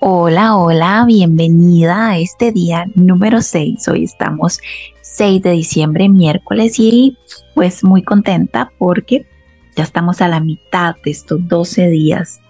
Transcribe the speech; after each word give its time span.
Hola, 0.00 0.56
hola, 0.56 1.04
bienvenida 1.06 2.10
a 2.10 2.18
este 2.18 2.52
día 2.52 2.84
número 2.94 3.40
6. 3.40 3.88
Hoy 3.88 4.04
estamos 4.04 4.60
6 5.00 5.42
de 5.42 5.52
diciembre, 5.52 6.10
miércoles, 6.10 6.78
y 6.78 7.16
pues 7.54 7.82
muy 7.82 8.02
contenta 8.02 8.70
porque 8.76 9.26
ya 9.76 9.82
estamos 9.82 10.20
a 10.20 10.28
la 10.28 10.40
mitad 10.40 10.96
de 11.02 11.10
estos 11.10 11.48
12 11.48 11.88
días 11.88 12.40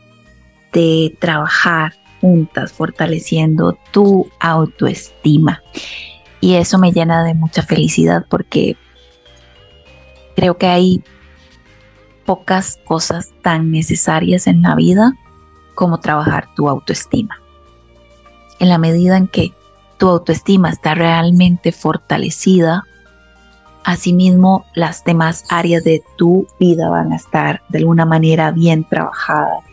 de 0.72 1.17
trabajar 1.21 1.94
juntas, 2.21 2.72
fortaleciendo 2.72 3.78
tu 3.92 4.28
autoestima. 4.40 5.62
Y 6.40 6.54
eso 6.54 6.78
me 6.78 6.90
llena 6.90 7.22
de 7.22 7.35
mucha 7.35 7.62
felicidad 7.62 8.26
porque 8.28 8.76
creo 10.35 10.58
que 10.58 10.66
hay 10.66 11.04
pocas 12.26 12.80
cosas 12.85 13.32
tan 13.42 13.71
necesarias 13.71 14.46
en 14.46 14.62
la 14.62 14.74
vida 14.74 15.16
como 15.75 16.01
trabajar 16.01 16.48
tu 16.55 16.69
autoestima 16.69 17.38
en 18.59 18.69
la 18.69 18.78
medida 18.78 19.16
en 19.16 19.28
que 19.28 19.52
tu 19.98 20.09
autoestima 20.09 20.70
está 20.70 20.95
realmente 20.95 21.73
fortalecida, 21.73 22.84
asimismo 23.84 24.65
las 24.74 25.05
demás 25.05 25.45
áreas 25.51 25.84
de 25.84 26.02
tu 26.16 26.46
vida 26.59 26.88
van 26.88 27.12
a 27.12 27.16
estar 27.16 27.62
de 27.68 27.79
alguna 27.79 28.06
manera 28.06 28.51
bien 28.51 28.84
trabajadas, 28.84 29.65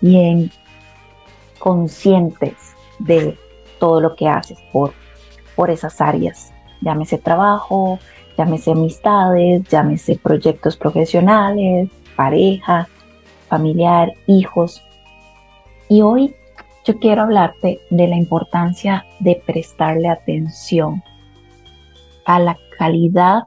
bien 0.00 0.50
conscientes 1.58 2.54
de 2.98 3.38
todo 3.78 4.00
lo 4.00 4.14
que 4.14 4.28
haces 4.28 4.58
por, 4.72 4.92
por 5.56 5.70
esas 5.70 6.00
áreas. 6.00 6.52
Llámese 6.82 7.16
trabajo, 7.16 7.98
llámese 8.36 8.72
amistades, 8.72 9.62
llámese 9.68 10.18
proyectos 10.22 10.76
profesionales, 10.76 11.88
pareja, 12.14 12.88
familiar, 13.48 14.12
hijos. 14.26 14.83
Y 15.88 16.02
hoy 16.02 16.34
yo 16.84 16.98
quiero 16.98 17.22
hablarte 17.22 17.80
de 17.90 18.08
la 18.08 18.16
importancia 18.16 19.04
de 19.20 19.42
prestarle 19.46 20.08
atención 20.08 21.02
a 22.24 22.38
la 22.38 22.58
calidad 22.78 23.44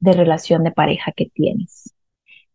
de 0.00 0.12
relación 0.12 0.64
de 0.64 0.72
pareja 0.72 1.12
que 1.12 1.26
tienes. 1.26 1.94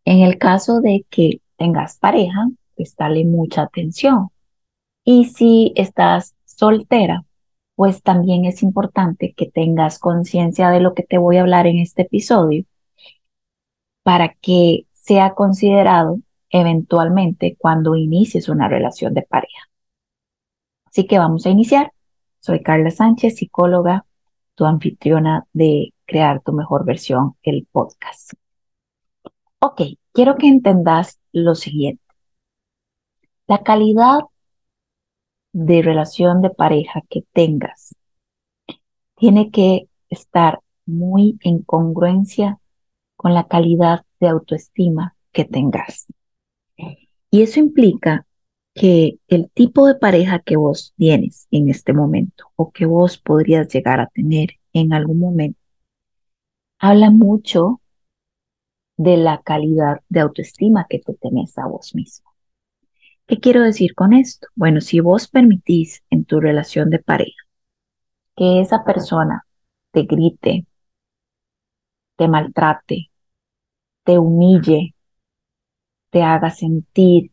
En 0.04 0.20
el 0.20 0.38
caso 0.38 0.80
de 0.80 1.04
que 1.10 1.40
tengas 1.56 1.98
pareja, 1.98 2.48
prestale 2.76 3.24
mucha 3.24 3.62
atención. 3.62 4.28
Y 5.04 5.26
si 5.26 5.72
estás 5.74 6.34
soltera, 6.44 7.24
pues 7.74 8.02
también 8.02 8.44
es 8.44 8.62
importante 8.62 9.34
que 9.36 9.50
tengas 9.50 9.98
conciencia 9.98 10.70
de 10.70 10.80
lo 10.80 10.94
que 10.94 11.02
te 11.02 11.18
voy 11.18 11.36
a 11.36 11.42
hablar 11.42 11.66
en 11.66 11.78
este 11.78 12.02
episodio 12.02 12.64
para 14.02 14.34
que 14.34 14.86
sea 14.92 15.34
considerado 15.34 16.20
eventualmente 16.50 17.56
cuando 17.58 17.94
inicies 17.96 18.48
una 18.48 18.68
relación 18.68 19.14
de 19.14 19.22
pareja. 19.22 19.68
Así 20.86 21.06
que 21.06 21.18
vamos 21.18 21.46
a 21.46 21.50
iniciar. 21.50 21.92
Soy 22.40 22.62
Carla 22.62 22.90
Sánchez, 22.90 23.36
psicóloga, 23.36 24.06
tu 24.54 24.64
anfitriona 24.64 25.46
de 25.52 25.92
Crear 26.06 26.40
tu 26.40 26.52
mejor 26.52 26.86
versión, 26.86 27.36
el 27.42 27.68
podcast. 27.70 28.32
Ok, 29.60 29.82
quiero 30.12 30.36
que 30.36 30.48
entendas 30.48 31.18
lo 31.32 31.54
siguiente. 31.54 32.02
La 33.46 33.62
calidad 33.62 34.20
de 35.52 35.82
relación 35.82 36.40
de 36.40 36.50
pareja 36.50 37.02
que 37.10 37.24
tengas 37.32 37.94
tiene 39.16 39.50
que 39.50 39.88
estar 40.08 40.60
muy 40.86 41.38
en 41.42 41.62
congruencia 41.62 42.58
con 43.16 43.34
la 43.34 43.48
calidad 43.48 44.06
de 44.20 44.28
autoestima 44.28 45.16
que 45.32 45.44
tengas. 45.44 46.06
Y 47.30 47.42
eso 47.42 47.60
implica 47.60 48.26
que 48.74 49.18
el 49.28 49.50
tipo 49.50 49.86
de 49.86 49.94
pareja 49.96 50.40
que 50.40 50.56
vos 50.56 50.94
tienes 50.96 51.46
en 51.50 51.68
este 51.68 51.92
momento 51.92 52.46
o 52.56 52.70
que 52.72 52.86
vos 52.86 53.18
podrías 53.18 53.68
llegar 53.68 54.00
a 54.00 54.08
tener 54.08 54.50
en 54.72 54.92
algún 54.92 55.18
momento 55.20 55.60
habla 56.80 57.10
mucho 57.10 57.80
de 58.98 59.16
la 59.16 59.40
calidad 59.42 60.02
de 60.10 60.20
autoestima 60.20 60.86
que 60.88 60.98
tú 60.98 61.16
tenés 61.20 61.56
a 61.56 61.66
vos 61.66 61.94
mismo. 61.94 62.30
¿Qué 63.26 63.38
quiero 63.38 63.62
decir 63.62 63.94
con 63.94 64.12
esto? 64.12 64.48
Bueno, 64.56 64.80
si 64.80 65.00
vos 65.00 65.28
permitís 65.28 66.02
en 66.10 66.24
tu 66.24 66.40
relación 66.40 66.90
de 66.90 66.98
pareja 66.98 67.42
que 68.36 68.60
esa 68.60 68.84
persona 68.84 69.44
te 69.92 70.02
grite, 70.04 70.66
te 72.16 72.28
maltrate, 72.28 73.10
te 74.04 74.18
humille, 74.18 74.94
te 76.10 76.22
haga 76.22 76.50
sentir 76.50 77.32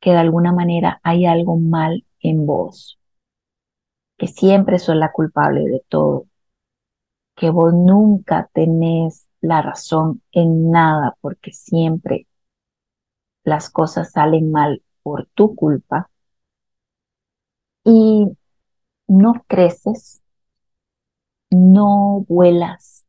que 0.00 0.10
de 0.12 0.18
alguna 0.18 0.52
manera 0.52 1.00
hay 1.04 1.26
algo 1.26 1.58
mal 1.58 2.06
en 2.20 2.46
vos, 2.46 2.98
que 4.18 4.26
siempre 4.26 4.80
sos 4.80 4.96
la 4.96 5.12
culpable 5.12 5.60
de 5.68 5.80
todo, 5.88 6.26
que 7.36 7.48
vos 7.50 7.72
nunca 7.72 8.50
tenés 8.52 9.28
la 9.40 9.62
razón 9.62 10.20
en 10.32 10.70
nada 10.72 11.16
porque 11.20 11.52
siempre 11.52 12.26
las 13.42 13.70
cosas 13.70 14.12
salen 14.12 14.50
mal 14.50 14.82
por 15.02 15.26
tu 15.34 15.54
culpa 15.54 16.10
y 17.84 18.26
no 19.08 19.44
creces, 19.48 20.22
no 21.50 22.24
vuelas, 22.28 23.06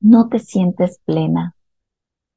no 0.00 0.28
te 0.28 0.38
sientes 0.40 1.00
plena, 1.06 1.56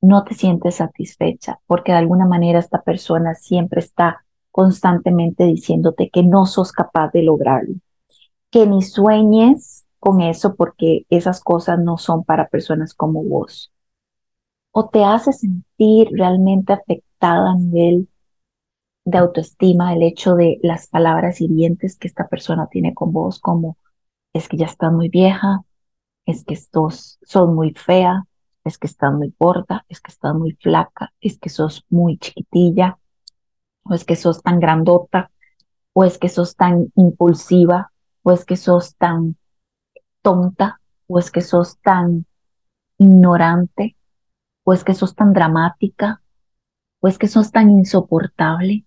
no 0.04 0.26
te 0.26 0.36
sientes 0.36 0.76
satisfecha 0.76 1.62
porque 1.66 1.94
de 1.94 2.00
alguna 2.00 2.26
manera 2.26 2.60
esta 2.60 2.82
persona 2.82 3.36
siempre 3.36 3.80
está 3.80 4.26
constantemente 4.52 5.46
diciéndote 5.46 6.10
que 6.10 6.24
no 6.24 6.46
sos 6.46 6.74
capaz 6.74 7.12
de 7.14 7.24
lograrlo, 7.24 7.76
que 8.52 8.68
ni 8.68 8.82
sueñes 8.82 9.86
con 10.00 10.20
eso 10.20 10.56
porque 10.56 11.06
esas 11.10 11.40
cosas 11.42 11.80
no 11.80 11.98
son 11.98 12.26
para 12.26 12.50
personas 12.50 12.94
como 12.94 13.24
vos. 13.24 13.72
O 14.72 14.90
te 14.90 15.06
hace 15.06 15.32
sentir 15.32 16.10
realmente 16.12 16.74
afectada 16.74 17.52
a 17.52 17.56
nivel 17.56 18.10
de 19.06 19.18
autoestima 19.18 19.94
el 19.94 20.04
hecho 20.04 20.36
de 20.36 20.60
las 20.64 20.88
palabras 20.88 21.40
hirientes 21.40 21.98
que 21.98 22.10
esta 22.10 22.28
persona 22.28 22.68
tiene 22.70 22.94
con 22.94 23.14
vos, 23.14 23.40
como 23.40 23.78
es 24.34 24.50
que 24.50 24.58
ya 24.58 24.66
estás 24.66 24.92
muy 24.92 25.08
vieja, 25.08 25.62
es 26.26 26.44
que 26.44 26.56
estos 26.56 27.20
son 27.24 27.56
muy 27.56 27.74
fea, 27.74 28.26
es 28.64 28.78
que 28.78 28.88
estás 28.88 29.14
muy 29.14 29.34
gorda, 29.38 29.86
es 29.90 30.02
que 30.02 30.12
estás 30.12 30.34
muy 30.36 30.54
flaca, 30.54 31.14
es 31.20 31.38
que 31.38 31.50
sos 31.50 31.86
muy 31.90 32.18
chiquitilla, 32.18 32.98
o 33.84 33.94
es 33.94 34.06
que 34.06 34.16
sos 34.16 34.42
tan 34.42 34.60
grandota, 34.60 35.32
o 35.94 36.04
es 36.04 36.18
que 36.18 36.30
sos 36.30 36.56
tan 36.56 36.92
impulsiva, 36.96 37.92
o 38.24 38.32
es 38.32 38.46
que 38.46 38.56
sos 38.56 38.96
tan 38.96 39.38
tonta, 40.22 40.80
o 41.08 41.20
es 41.20 41.30
que 41.32 41.42
sos 41.42 41.80
tan 41.80 42.26
ignorante, 42.98 43.98
o 44.64 44.74
es 44.74 44.84
que 44.84 44.94
sos 44.94 45.16
tan 45.16 45.34
dramática, 45.34 46.22
o 47.02 47.08
es 47.08 47.18
que 47.18 47.28
sos 47.28 47.52
tan 47.52 47.70
insoportable, 47.70 48.86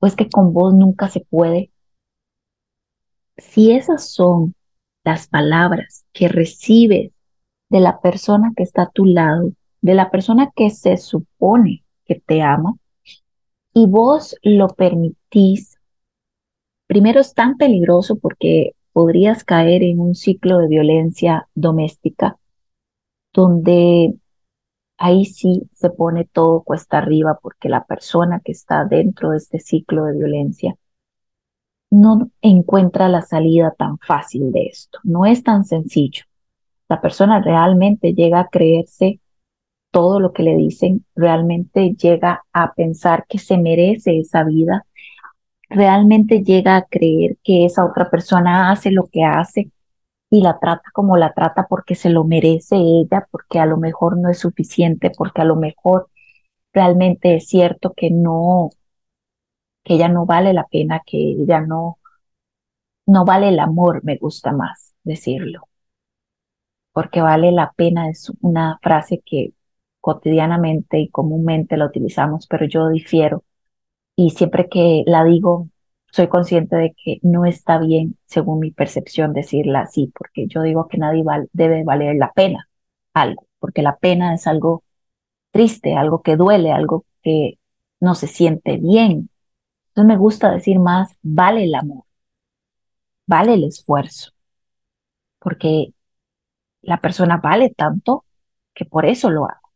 o 0.00 0.06
es 0.06 0.16
que 0.16 0.28
con 0.28 0.52
vos 0.54 0.74
nunca 0.74 1.08
se 1.08 1.20
puede. 1.20 1.70
Si 3.36 3.72
esas 3.72 4.08
son 4.10 4.54
las 5.04 5.28
palabras 5.28 6.06
que 6.12 6.28
recibes 6.28 7.13
de 7.74 7.80
la 7.80 8.00
persona 8.00 8.52
que 8.56 8.62
está 8.62 8.82
a 8.82 8.90
tu 8.90 9.04
lado, 9.04 9.50
de 9.80 9.94
la 9.94 10.12
persona 10.12 10.52
que 10.54 10.70
se 10.70 10.96
supone 10.96 11.82
que 12.04 12.22
te 12.24 12.40
ama, 12.40 12.76
y 13.72 13.88
vos 13.88 14.36
lo 14.44 14.68
permitís, 14.68 15.80
primero 16.86 17.18
es 17.18 17.34
tan 17.34 17.56
peligroso 17.56 18.16
porque 18.16 18.76
podrías 18.92 19.42
caer 19.42 19.82
en 19.82 19.98
un 19.98 20.14
ciclo 20.14 20.58
de 20.58 20.68
violencia 20.68 21.48
doméstica 21.56 22.38
donde 23.32 24.14
ahí 24.96 25.24
sí 25.24 25.68
se 25.72 25.90
pone 25.90 26.26
todo 26.32 26.62
cuesta 26.62 26.98
arriba 26.98 27.40
porque 27.42 27.68
la 27.68 27.84
persona 27.84 28.40
que 28.44 28.52
está 28.52 28.84
dentro 28.84 29.30
de 29.30 29.38
este 29.38 29.58
ciclo 29.58 30.04
de 30.04 30.16
violencia 30.16 30.76
no 31.90 32.30
encuentra 32.40 33.08
la 33.08 33.22
salida 33.22 33.74
tan 33.76 33.98
fácil 33.98 34.52
de 34.52 34.66
esto, 34.66 35.00
no 35.02 35.26
es 35.26 35.42
tan 35.42 35.64
sencillo 35.64 36.22
la 36.88 37.00
persona 37.00 37.40
realmente 37.40 38.14
llega 38.14 38.40
a 38.40 38.48
creerse 38.48 39.20
todo 39.90 40.20
lo 40.20 40.32
que 40.32 40.42
le 40.42 40.56
dicen, 40.56 41.06
realmente 41.14 41.94
llega 41.94 42.44
a 42.52 42.74
pensar 42.74 43.26
que 43.28 43.38
se 43.38 43.58
merece 43.58 44.18
esa 44.18 44.44
vida, 44.44 44.86
realmente 45.70 46.42
llega 46.42 46.76
a 46.76 46.86
creer 46.86 47.38
que 47.44 47.64
esa 47.66 47.84
otra 47.84 48.10
persona 48.10 48.70
hace 48.70 48.90
lo 48.90 49.06
que 49.06 49.24
hace 49.24 49.70
y 50.30 50.42
la 50.42 50.58
trata 50.58 50.90
como 50.92 51.16
la 51.16 51.32
trata 51.34 51.66
porque 51.68 51.94
se 51.94 52.10
lo 52.10 52.24
merece 52.24 52.76
ella, 52.76 53.28
porque 53.30 53.60
a 53.60 53.66
lo 53.66 53.76
mejor 53.78 54.18
no 54.18 54.30
es 54.30 54.38
suficiente, 54.40 55.10
porque 55.16 55.42
a 55.42 55.44
lo 55.44 55.56
mejor 55.56 56.08
realmente 56.72 57.36
es 57.36 57.48
cierto 57.48 57.94
que 57.96 58.10
no, 58.10 58.70
que 59.84 59.94
ella 59.94 60.08
no 60.08 60.26
vale 60.26 60.52
la 60.52 60.66
pena, 60.66 61.02
que 61.06 61.18
ella 61.18 61.60
no, 61.60 61.98
no 63.06 63.24
vale 63.24 63.48
el 63.48 63.58
amor, 63.60 64.02
me 64.04 64.16
gusta 64.16 64.52
más 64.52 64.94
decirlo 65.04 65.68
porque 66.94 67.22
vale 67.22 67.52
la 67.52 67.72
pena, 67.76 68.10
es 68.10 68.32
una 68.40 68.78
frase 68.82 69.22
que 69.26 69.52
cotidianamente 70.00 71.00
y 71.00 71.10
comúnmente 71.10 71.76
la 71.78 71.86
utilizamos, 71.86 72.46
pero 72.48 72.66
yo 72.66 72.88
difiero, 72.90 73.44
y 74.16 74.30
siempre 74.30 74.68
que 74.68 75.04
la 75.06 75.24
digo, 75.24 75.68
soy 76.12 76.28
consciente 76.28 76.76
de 76.76 76.94
que 76.94 77.18
no 77.22 77.46
está 77.46 77.78
bien, 77.78 78.18
según 78.26 78.60
mi 78.60 78.70
percepción, 78.72 79.32
decirla 79.32 79.82
así, 79.82 80.12
porque 80.16 80.46
yo 80.48 80.62
digo 80.62 80.88
que 80.88 80.98
nadie 80.98 81.24
debe 81.52 81.84
valer 81.84 82.16
la 82.16 82.32
pena 82.32 82.68
algo, 83.14 83.46
porque 83.60 83.82
la 83.82 83.96
pena 83.98 84.34
es 84.34 84.46
algo 84.46 84.84
triste, 85.52 85.94
algo 85.96 86.22
que 86.22 86.36
duele, 86.36 86.72
algo 86.72 87.06
que 87.22 87.58
no 88.00 88.14
se 88.14 88.26
siente 88.28 88.78
bien. 88.78 89.30
Entonces 89.88 90.08
me 90.08 90.18
gusta 90.18 90.52
decir 90.52 90.78
más, 90.80 91.16
vale 91.22 91.64
el 91.64 91.74
amor, 91.74 92.04
vale 93.26 93.54
el 93.54 93.64
esfuerzo, 93.64 94.30
porque 95.38 95.92
la 96.86 97.00
persona 97.00 97.38
vale 97.38 97.70
tanto 97.70 98.24
que 98.74 98.84
por 98.84 99.06
eso 99.06 99.30
lo 99.30 99.46
hago. 99.46 99.70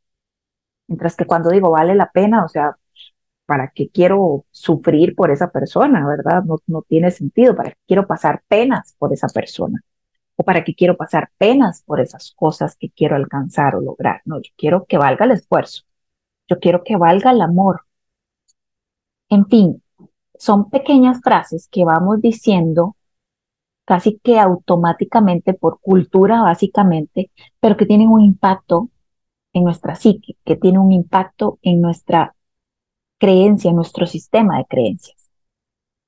Mientras 0.89 1.17
que 1.17 1.27
cuando 1.27 1.51
digo 1.51 1.71
vale 1.71 1.95
la 1.95 2.11
pena, 2.11 2.45
o 2.45 2.49
sea, 2.49 2.77
¿para 3.47 3.71
qué 3.75 3.91
quiero 3.91 4.45
sufrir 4.51 5.15
por 5.15 5.31
esa 5.31 5.51
persona, 5.51 6.07
verdad? 6.07 6.45
No, 6.45 6.59
no 6.67 6.83
tiene 6.83 7.11
sentido, 7.11 7.57
¿para 7.57 7.71
qué 7.71 7.79
quiero 7.87 8.07
pasar 8.07 8.43
penas 8.49 8.95
por 8.99 9.13
esa 9.13 9.29
persona? 9.29 9.83
¿O 10.37 10.45
para 10.45 10.65
qué 10.65 10.75
quiero 10.75 10.97
pasar 10.97 11.31
penas 11.39 11.83
por 11.85 12.01
esas 12.01 12.33
cosas 12.37 12.77
que 12.77 12.91
quiero 12.91 13.17
alcanzar 13.17 13.77
o 13.77 13.81
lograr? 13.81 14.23
No, 14.25 14.39
yo 14.41 14.53
quiero 14.57 14.87
que 14.87 14.99
valga 14.99 15.25
el 15.27 15.33
esfuerzo, 15.33 15.85
yo 16.49 16.61
quiero 16.61 16.85
que 16.85 16.97
valga 16.97 17.33
el 17.33 17.43
amor. 17.43 17.83
En 19.31 19.47
fin, 19.47 19.83
son 20.39 20.69
pequeñas 20.71 21.21
frases 21.23 21.69
que 21.71 21.85
vamos 21.85 22.21
diciendo 22.21 22.97
casi 23.88 24.19
que 24.23 24.38
automáticamente 24.38 25.55
por 25.55 25.81
cultura 25.81 26.43
básicamente, 26.43 27.31
pero 27.58 27.79
que 27.79 27.87
tienen 27.87 28.08
un 28.08 28.20
impacto 28.20 28.90
en 29.55 29.64
nuestra 29.64 29.94
psique, 29.94 30.37
que 30.44 30.56
tienen 30.56 30.82
un 30.82 30.93
impacto 30.93 31.58
en 31.62 31.81
nuestra 31.81 32.35
creencia, 33.17 33.70
en 33.70 33.76
nuestro 33.76 34.05
sistema 34.05 34.58
de 34.58 34.67
creencias. 34.67 35.31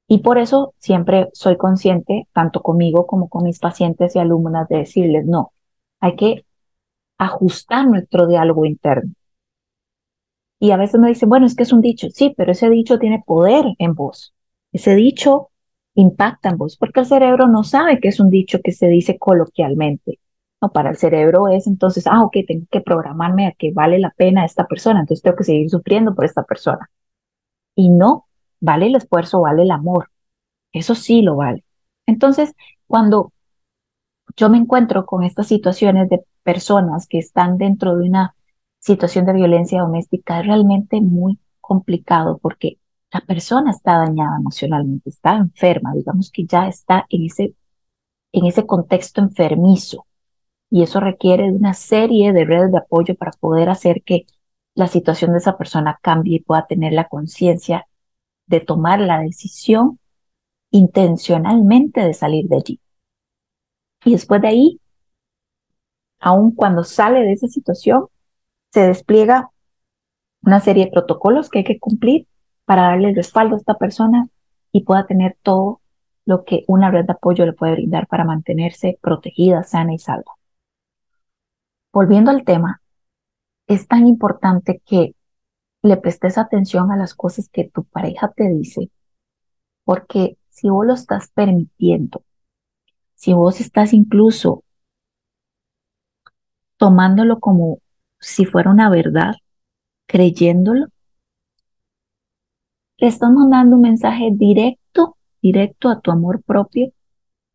Y 0.08 0.18
por 0.18 0.36
eso 0.36 0.74
siempre 0.76 1.30
soy 1.32 1.56
consciente, 1.56 2.28
tanto 2.34 2.60
conmigo 2.60 3.06
como 3.06 3.30
con 3.30 3.44
mis 3.44 3.58
pacientes 3.58 4.14
y 4.14 4.18
alumnas, 4.18 4.68
de 4.68 4.76
decirles, 4.76 5.24
no, 5.24 5.52
hay 6.00 6.16
que 6.16 6.44
ajustar 7.16 7.86
nuestro 7.86 8.26
diálogo 8.26 8.66
interno. 8.66 9.14
Y 10.58 10.72
a 10.72 10.76
veces 10.76 11.00
me 11.00 11.08
dicen, 11.08 11.30
bueno, 11.30 11.46
es 11.46 11.54
que 11.54 11.62
es 11.62 11.72
un 11.72 11.80
dicho, 11.80 12.08
sí, 12.10 12.34
pero 12.36 12.52
ese 12.52 12.68
dicho 12.68 12.98
tiene 12.98 13.24
poder 13.26 13.64
en 13.78 13.94
vos. 13.94 14.34
Ese 14.70 14.94
dicho 14.94 15.50
impacta 15.94 16.50
en 16.50 16.58
vos, 16.58 16.76
porque 16.76 17.00
el 17.00 17.06
cerebro 17.06 17.48
no 17.48 17.64
sabe 17.64 18.00
que 18.00 18.08
es 18.08 18.20
un 18.20 18.31
dicho 18.31 18.60
que 18.62 18.72
se 18.72 18.88
dice 18.88 19.19
coloquialmente. 19.19 20.20
No, 20.62 20.72
para 20.72 20.90
el 20.90 20.96
cerebro 20.96 21.48
es 21.48 21.66
entonces, 21.66 22.06
ah, 22.06 22.22
ok, 22.22 22.37
tengo 22.46 22.66
que 22.70 22.81
programarme 22.82 23.46
a 23.46 23.52
que 23.52 23.72
vale 23.72 23.98
la 23.98 24.10
pena 24.10 24.44
esta 24.44 24.66
persona, 24.66 25.00
entonces 25.00 25.22
tengo 25.22 25.37
que 25.37 25.44
seguir 25.44 25.70
sufriendo 25.70 26.14
por 26.14 26.25
esta 26.26 26.44
persona. 26.44 26.90
Y 27.75 27.90
no, 27.90 28.26
vale 28.60 28.87
el 28.87 28.96
esfuerzo, 28.96 29.40
vale 29.42 29.62
el 29.62 29.70
amor. 29.70 30.10
Eso 30.72 30.94
sí 30.94 31.22
lo 31.22 31.37
vale. 31.37 31.64
Entonces, 32.06 32.54
cuando 32.87 33.32
yo 34.37 34.50
me 34.50 34.58
encuentro 34.58 35.06
con 35.06 35.25
estas 35.25 35.48
situaciones 35.48 36.08
de 36.08 36.25
personas 36.42 37.06
que 37.06 37.19
están 37.19 37.58
dentro 37.58 37.96
de 37.96 38.08
una 38.08 38.34
situación 38.78 39.26
de 39.26 39.34
violencia 39.34 39.81
doméstica, 39.82 40.40
es 40.40 40.46
realmente 40.46 41.00
muy 41.00 41.38
complicado 41.60 42.38
porque 42.38 42.79
la 43.12 43.20
persona 43.20 43.70
está 43.72 43.98
dañada 43.98 44.36
emocionalmente, 44.38 45.10
está 45.10 45.36
enferma, 45.36 45.92
digamos 45.94 46.30
que 46.30 46.46
ya 46.46 46.68
está 46.68 47.06
en 47.08 47.24
ese, 47.24 47.54
en 48.32 48.46
ese 48.46 48.66
contexto 48.66 49.20
enfermizo. 49.20 50.06
Y 50.70 50.82
eso 50.82 51.00
requiere 51.00 51.44
de 51.44 51.52
una 51.52 51.74
serie 51.74 52.32
de 52.32 52.44
redes 52.44 52.70
de 52.72 52.78
apoyo 52.78 53.16
para 53.16 53.32
poder 53.32 53.68
hacer 53.68 54.02
que 54.04 54.26
la 54.74 54.86
situación 54.86 55.32
de 55.32 55.38
esa 55.38 55.58
persona 55.58 55.98
cambie 56.00 56.36
y 56.36 56.40
pueda 56.40 56.66
tener 56.66 56.92
la 56.92 57.08
conciencia 57.08 57.86
de 58.46 58.60
tomar 58.60 59.00
la 59.00 59.20
decisión 59.20 59.98
intencionalmente 60.70 62.02
de 62.02 62.14
salir 62.14 62.46
de 62.46 62.56
allí. 62.56 62.80
Y 64.04 64.12
después 64.12 64.40
de 64.40 64.48
ahí, 64.48 64.80
aun 66.20 66.52
cuando 66.52 66.84
sale 66.84 67.20
de 67.20 67.32
esa 67.32 67.48
situación, 67.48 68.06
se 68.72 68.86
despliega 68.86 69.50
una 70.42 70.60
serie 70.60 70.86
de 70.86 70.92
protocolos 70.92 71.50
que 71.50 71.58
hay 71.60 71.64
que 71.64 71.80
cumplir 71.80 72.28
para 72.70 72.82
darle 72.82 73.08
el 73.08 73.17
respaldo 73.17 73.56
a 73.56 73.58
esta 73.58 73.75
persona 73.75 74.28
y 74.70 74.84
pueda 74.84 75.05
tener 75.05 75.37
todo 75.43 75.81
lo 76.25 76.44
que 76.44 76.62
una 76.69 76.88
red 76.88 77.05
de 77.05 77.14
apoyo 77.14 77.44
le 77.44 77.52
puede 77.52 77.72
brindar 77.72 78.06
para 78.06 78.25
mantenerse 78.25 78.96
protegida, 79.02 79.64
sana 79.64 79.93
y 79.93 79.99
salva. 79.99 80.37
Volviendo 81.93 82.31
al 82.31 82.44
tema, 82.44 82.81
es 83.67 83.88
tan 83.88 84.06
importante 84.06 84.81
que 84.87 85.17
le 85.82 85.96
prestes 85.96 86.38
atención 86.38 86.93
a 86.93 86.96
las 86.96 87.12
cosas 87.12 87.49
que 87.49 87.69
tu 87.69 87.82
pareja 87.82 88.31
te 88.37 88.49
dice, 88.49 88.93
porque 89.82 90.38
si 90.50 90.70
vos 90.70 90.87
lo 90.87 90.94
estás 90.94 91.32
permitiendo, 91.34 92.23
si 93.16 93.32
vos 93.32 93.61
estás 93.61 93.93
incluso 93.93 94.62
tomándolo 96.76 97.40
como 97.40 97.81
si 98.20 98.44
fuera 98.44 98.70
una 98.70 98.88
verdad, 98.90 99.34
creyéndolo, 100.06 100.87
le 103.00 103.06
estás 103.08 103.31
mandando 103.32 103.76
un 103.76 103.82
mensaje 103.82 104.29
directo, 104.32 105.17
directo 105.41 105.88
a 105.88 106.00
tu 106.00 106.11
amor 106.11 106.43
propio 106.43 106.93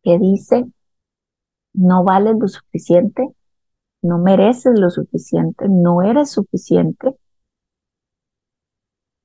que 0.02 0.18
dice, 0.18 0.66
no 1.72 2.02
vales 2.02 2.36
lo 2.38 2.48
suficiente, 2.48 3.28
no 4.02 4.18
mereces 4.18 4.78
lo 4.78 4.90
suficiente, 4.90 5.68
no 5.68 6.02
eres 6.02 6.30
suficiente, 6.32 7.14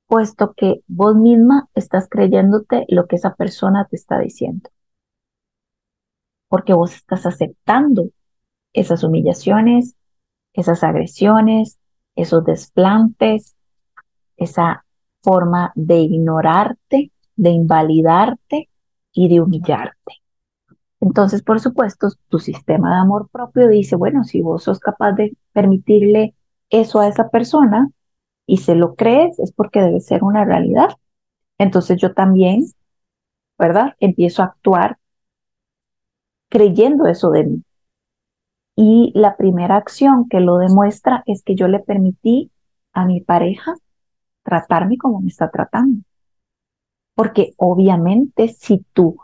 puesto 0.06 0.54
que 0.54 0.82
vos 0.88 1.16
misma 1.16 1.70
estás 1.74 2.08
creyéndote 2.08 2.86
lo 2.90 3.08
que 3.08 3.16
esa 3.16 3.34
persona 3.34 3.88
te 3.90 3.96
está 3.96 4.20
diciendo. 4.20 4.70
Porque 6.50 6.74
vos 6.74 6.94
estás 6.94 7.26
aceptando 7.26 8.10
esas 8.74 9.04
humillaciones, 9.04 9.96
esas 10.54 10.84
agresiones, 10.84 11.80
esos 12.16 12.44
desplantes, 12.46 13.56
esa 14.38 14.86
forma 15.22 15.72
de 15.76 16.00
ignorarte, 16.00 17.12
de 17.36 17.50
invalidarte 17.50 18.70
y 19.14 19.30
de 19.30 19.42
humillarte. 19.42 20.22
Entonces, 21.00 21.42
por 21.42 21.60
supuesto, 21.60 22.10
tu 22.30 22.40
sistema 22.40 22.92
de 22.92 23.02
amor 23.02 23.30
propio 23.32 23.68
dice, 23.68 23.96
bueno, 23.96 24.24
si 24.24 24.42
vos 24.42 24.64
sos 24.64 24.80
capaz 24.80 25.14
de 25.14 25.36
permitirle 25.52 26.36
eso 26.70 27.00
a 27.00 27.08
esa 27.08 27.30
persona 27.30 27.90
y 28.46 28.58
se 28.58 28.76
lo 28.76 28.96
crees, 28.96 29.40
es 29.40 29.52
porque 29.52 29.82
debe 29.82 30.00
ser 30.00 30.24
una 30.24 30.46
realidad. 30.46 30.90
Entonces 31.58 32.00
yo 32.00 32.14
también, 32.14 32.66
¿verdad? 33.58 33.96
Empiezo 34.00 34.44
a 34.44 34.46
actuar 34.46 34.98
creyendo 36.50 37.08
eso 37.08 37.32
de 37.32 37.46
mí. 37.46 37.64
Y 38.76 39.12
la 39.16 39.38
primera 39.38 39.78
acción 39.78 40.28
que 40.30 40.40
lo 40.40 40.58
demuestra 40.58 41.24
es 41.26 41.44
que 41.44 41.56
yo 41.56 41.68
le 41.68 41.80
permití 41.80 42.52
a 42.94 43.06
mi 43.06 43.22
pareja 43.22 43.76
tratarme 44.44 44.98
como 44.98 45.22
me 45.22 45.30
está 45.30 45.50
tratando. 45.50 46.04
Porque 47.16 47.54
obviamente 47.58 48.48
si 48.50 48.80
tu 48.94 49.18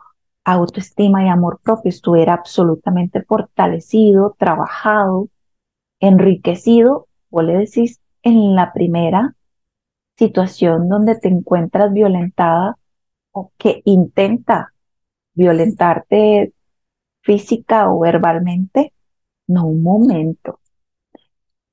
autoestima 0.43 1.25
y 1.25 1.29
amor 1.29 1.59
propio 1.62 1.89
estuviera 1.89 2.33
absolutamente 2.33 3.24
fortalecido, 3.24 4.36
trabajado, 4.38 5.29
enriquecido, 6.00 7.07
vos 7.29 7.43
le 7.43 7.57
decís 7.57 8.00
en 8.24 8.55
la 8.55 8.71
primera 8.74 9.36
situación 10.17 10.89
donde 10.89 11.15
te 11.19 11.27
encuentras 11.27 11.93
violentada 11.93 12.77
o 13.31 13.51
que 13.57 13.81
intenta 13.86 14.74
violentarte 15.33 16.53
física 17.21 17.89
o 17.91 18.00
verbalmente, 18.00 18.93
no 19.47 19.67
un 19.67 19.83
momento. 19.83 20.59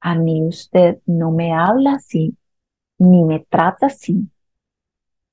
A 0.01 0.15
mí 0.15 0.47
usted 0.47 0.99
no 1.07 1.31
me 1.31 1.53
habla 1.53 1.95
así, 1.95 2.37
ni 2.99 3.25
me 3.25 3.41
trata 3.41 3.87
así. 3.87 4.29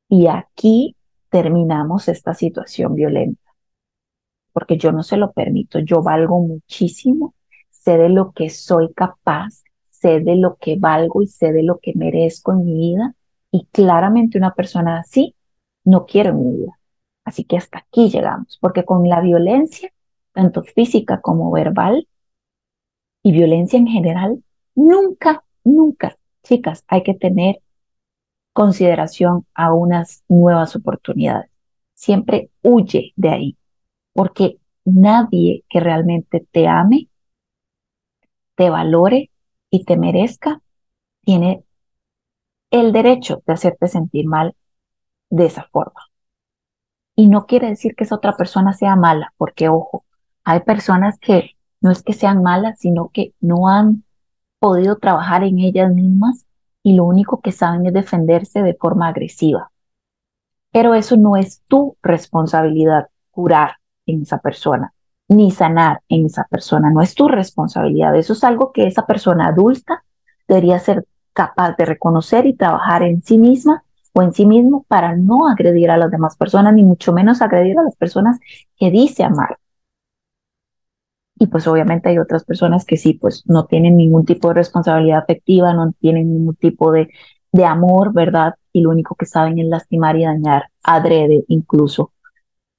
Y 0.09 0.27
aquí 0.27 0.95
terminamos 1.29 2.07
esta 2.07 2.33
situación 2.33 2.95
violenta, 2.95 3.41
porque 4.51 4.77
yo 4.77 4.91
no 4.91 5.03
se 5.03 5.17
lo 5.17 5.31
permito, 5.31 5.79
yo 5.79 6.01
valgo 6.01 6.39
muchísimo, 6.41 7.33
sé 7.69 7.97
de 7.97 8.09
lo 8.09 8.31
que 8.33 8.49
soy 8.49 8.93
capaz, 8.93 9.63
sé 9.89 10.19
de 10.19 10.35
lo 10.35 10.57
que 10.57 10.77
valgo 10.77 11.21
y 11.21 11.27
sé 11.27 11.53
de 11.53 11.63
lo 11.63 11.79
que 11.79 11.93
merezco 11.95 12.51
en 12.51 12.65
mi 12.65 12.73
vida 12.73 13.15
y 13.51 13.65
claramente 13.71 14.37
una 14.37 14.53
persona 14.53 14.99
así 14.99 15.35
no 15.83 16.05
quiero 16.05 16.33
mi 16.33 16.57
vida. 16.57 16.79
Así 17.23 17.43
que 17.45 17.57
hasta 17.57 17.79
aquí 17.79 18.09
llegamos, 18.09 18.57
porque 18.59 18.83
con 18.83 19.07
la 19.07 19.21
violencia, 19.21 19.91
tanto 20.33 20.63
física 20.63 21.21
como 21.21 21.51
verbal, 21.51 22.07
y 23.23 23.31
violencia 23.31 23.77
en 23.77 23.87
general, 23.87 24.43
nunca, 24.75 25.43
nunca 25.63 26.17
chicas, 26.43 26.83
hay 26.87 27.03
que 27.03 27.13
tener 27.13 27.61
consideración 28.53 29.45
a 29.53 29.73
unas 29.73 30.23
nuevas 30.27 30.75
oportunidades. 30.75 31.49
Siempre 31.93 32.49
huye 32.61 33.13
de 33.15 33.29
ahí, 33.29 33.57
porque 34.13 34.57
nadie 34.85 35.63
que 35.69 35.79
realmente 35.79 36.45
te 36.51 36.67
ame, 36.67 37.09
te 38.55 38.69
valore 38.69 39.31
y 39.69 39.85
te 39.85 39.97
merezca, 39.97 40.61
tiene 41.21 41.63
el 42.71 42.91
derecho 42.93 43.43
de 43.45 43.53
hacerte 43.53 43.87
sentir 43.87 44.25
mal 44.27 44.55
de 45.29 45.45
esa 45.45 45.63
forma. 45.71 46.01
Y 47.15 47.27
no 47.27 47.45
quiere 47.45 47.67
decir 47.69 47.95
que 47.95 48.03
esa 48.03 48.15
otra 48.15 48.35
persona 48.35 48.73
sea 48.73 48.95
mala, 48.95 49.33
porque 49.37 49.69
ojo, 49.69 50.05
hay 50.43 50.61
personas 50.61 51.19
que 51.19 51.55
no 51.81 51.91
es 51.91 52.03
que 52.03 52.13
sean 52.13 52.41
malas, 52.41 52.79
sino 52.79 53.09
que 53.09 53.33
no 53.39 53.67
han 53.67 54.03
podido 54.61 54.97
trabajar 54.97 55.43
en 55.43 55.57
ellas 55.57 55.91
mismas 55.91 56.45
y 56.83 56.95
lo 56.95 57.05
único 57.05 57.41
que 57.41 57.51
saben 57.51 57.87
es 57.87 57.93
defenderse 57.93 58.61
de 58.61 58.75
forma 58.75 59.07
agresiva. 59.07 59.71
Pero 60.71 60.93
eso 60.93 61.17
no 61.17 61.35
es 61.35 61.63
tu 61.67 61.97
responsabilidad 62.03 63.07
curar 63.31 63.77
en 64.05 64.21
esa 64.21 64.37
persona, 64.37 64.93
ni 65.27 65.49
sanar 65.49 66.01
en 66.09 66.27
esa 66.27 66.43
persona, 66.43 66.91
no 66.91 67.01
es 67.01 67.15
tu 67.15 67.27
responsabilidad. 67.27 68.15
Eso 68.15 68.33
es 68.33 68.43
algo 68.43 68.71
que 68.71 68.85
esa 68.85 69.07
persona 69.07 69.47
adulta 69.47 70.03
debería 70.47 70.77
ser 70.77 71.07
capaz 71.33 71.75
de 71.75 71.85
reconocer 71.85 72.45
y 72.45 72.53
trabajar 72.53 73.01
en 73.01 73.23
sí 73.23 73.39
misma 73.39 73.83
o 74.13 74.21
en 74.21 74.31
sí 74.31 74.45
mismo 74.45 74.85
para 74.87 75.15
no 75.15 75.47
agredir 75.47 75.89
a 75.89 75.97
las 75.97 76.11
demás 76.11 76.37
personas, 76.37 76.75
ni 76.75 76.83
mucho 76.83 77.13
menos 77.13 77.41
agredir 77.41 77.79
a 77.79 77.83
las 77.83 77.95
personas 77.95 78.39
que 78.77 78.91
dice 78.91 79.23
amar. 79.23 79.57
Y 81.41 81.47
pues 81.47 81.67
obviamente 81.67 82.07
hay 82.07 82.19
otras 82.19 82.43
personas 82.43 82.85
que 82.85 82.97
sí, 82.97 83.13
pues 83.15 83.41
no 83.47 83.65
tienen 83.65 83.97
ningún 83.97 84.25
tipo 84.25 84.49
de 84.49 84.53
responsabilidad 84.53 85.17
afectiva, 85.23 85.73
no 85.73 85.91
tienen 85.99 86.31
ningún 86.31 86.55
tipo 86.55 86.91
de, 86.91 87.09
de 87.51 87.65
amor, 87.65 88.13
¿verdad? 88.13 88.53
Y 88.71 88.81
lo 88.81 88.91
único 88.91 89.15
que 89.15 89.25
saben 89.25 89.57
es 89.57 89.65
lastimar 89.65 90.15
y 90.17 90.25
dañar, 90.25 90.65
adrede 90.83 91.43
incluso 91.47 92.13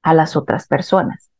a 0.02 0.14
las 0.14 0.36
otras 0.36 0.68
personas. 0.68 1.32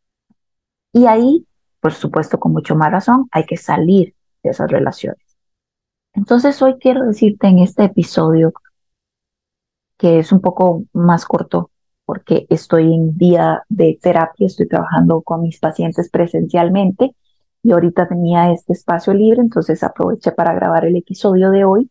Y 0.93 1.07
ahí, 1.07 1.47
por 1.79 1.93
supuesto, 1.93 2.41
con 2.41 2.51
mucho 2.51 2.75
más 2.75 2.91
razón, 2.91 3.29
hay 3.31 3.47
que 3.47 3.57
salir 3.57 4.17
de 4.43 4.51
esas 4.51 4.69
relaciones. 4.69 5.25
Entonces 6.15 6.61
hoy 6.61 6.77
quiero 6.81 7.07
decirte 7.07 7.47
en 7.47 7.61
este 7.61 7.85
episodio 7.85 8.53
que 9.97 10.19
es 10.19 10.33
un 10.33 10.41
poco 10.41 10.87
más 10.93 11.25
corto 11.25 11.71
porque 12.13 12.47
estoy 12.51 12.93
en 12.93 13.17
día 13.17 13.63
de 13.71 13.99
terapia, 14.03 14.47
estoy 14.47 14.69
trabajando 14.69 15.23
con 15.23 15.41
mis 15.41 15.59
pacientes 15.59 16.11
presencialmente 16.11 17.17
y 17.63 17.73
ahorita 17.73 18.07
tenía 18.07 18.53
este 18.53 18.75
espacio 18.75 19.15
libre, 19.15 19.41
entonces 19.41 19.83
aproveché 19.83 20.31
para 20.31 20.53
grabar 20.53 20.85
el 20.85 20.95
episodio 20.95 21.49
de 21.51 21.65
hoy. 21.65 21.91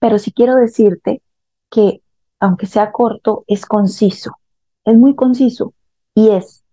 Pero 0.00 0.18
sí 0.18 0.32
quiero 0.32 0.56
decirte 0.56 1.22
que, 1.70 2.02
aunque 2.40 2.66
sea 2.66 2.90
corto, 2.90 3.44
es 3.46 3.64
conciso, 3.64 4.38
es 4.84 4.96
muy 4.96 5.14
conciso 5.14 5.72
y 6.16 6.30
es, 6.30 6.64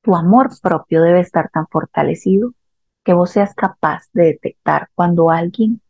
tu 0.00 0.16
amor 0.16 0.48
propio 0.62 1.02
debe 1.02 1.20
estar 1.20 1.50
tan 1.50 1.66
fortalecido 1.66 2.54
que 3.04 3.12
vos 3.12 3.28
seas 3.28 3.54
capaz 3.54 4.04
de 4.14 4.24
detectar 4.24 4.88
cuando 4.94 5.28
alguien 5.28 5.82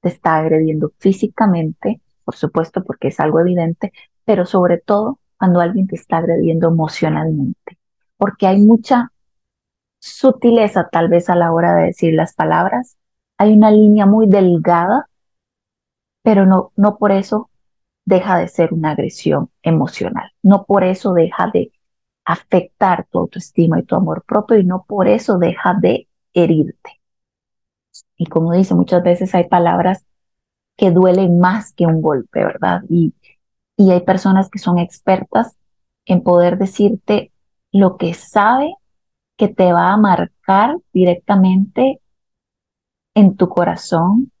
te 0.00 0.08
está 0.08 0.38
agrediendo 0.38 0.92
físicamente 0.98 2.00
por 2.26 2.34
supuesto, 2.34 2.82
porque 2.82 3.08
es 3.08 3.20
algo 3.20 3.38
evidente, 3.38 3.92
pero 4.24 4.46
sobre 4.46 4.78
todo 4.78 5.20
cuando 5.38 5.60
alguien 5.60 5.86
te 5.86 5.96
está 5.96 6.18
agrediendo 6.18 6.68
emocionalmente, 6.68 7.78
porque 8.16 8.46
hay 8.46 8.60
mucha 8.60 9.12
sutileza 9.98 10.88
tal 10.90 11.08
vez 11.08 11.28
a 11.28 11.36
la 11.36 11.52
hora 11.52 11.74
de 11.74 11.86
decir 11.86 12.14
las 12.14 12.34
palabras, 12.34 12.96
hay 13.38 13.52
una 13.52 13.70
línea 13.70 14.06
muy 14.06 14.26
delgada, 14.26 15.08
pero 16.22 16.46
no, 16.46 16.72
no 16.76 16.96
por 16.98 17.12
eso 17.12 17.50
deja 18.04 18.38
de 18.38 18.48
ser 18.48 18.72
una 18.72 18.92
agresión 18.92 19.50
emocional, 19.62 20.30
no 20.42 20.64
por 20.64 20.84
eso 20.84 21.12
deja 21.12 21.50
de 21.52 21.72
afectar 22.24 23.06
tu 23.10 23.18
autoestima 23.20 23.78
y 23.78 23.84
tu 23.84 23.94
amor 23.94 24.24
propio 24.26 24.58
y 24.58 24.64
no 24.64 24.84
por 24.86 25.08
eso 25.08 25.38
deja 25.38 25.74
de 25.74 26.08
herirte. 26.34 27.00
Y 28.16 28.26
como 28.26 28.52
dice, 28.52 28.74
muchas 28.74 29.02
veces 29.02 29.34
hay 29.34 29.48
palabras 29.48 30.06
que 30.76 30.90
duelen 30.90 31.38
más 31.40 31.72
que 31.72 31.86
un 31.86 32.02
golpe, 32.02 32.44
¿verdad? 32.44 32.82
Y, 32.88 33.14
y 33.76 33.90
hay 33.90 34.00
personas 34.00 34.48
que 34.50 34.58
son 34.58 34.78
expertas 34.78 35.56
en 36.04 36.22
poder 36.22 36.58
decirte 36.58 37.32
lo 37.72 37.96
que 37.96 38.14
sabe 38.14 38.74
que 39.36 39.48
te 39.48 39.72
va 39.72 39.92
a 39.92 39.96
marcar 39.96 40.76
directamente 40.92 42.00
en 43.14 43.36
tu 43.36 43.48
corazón, 43.48 44.32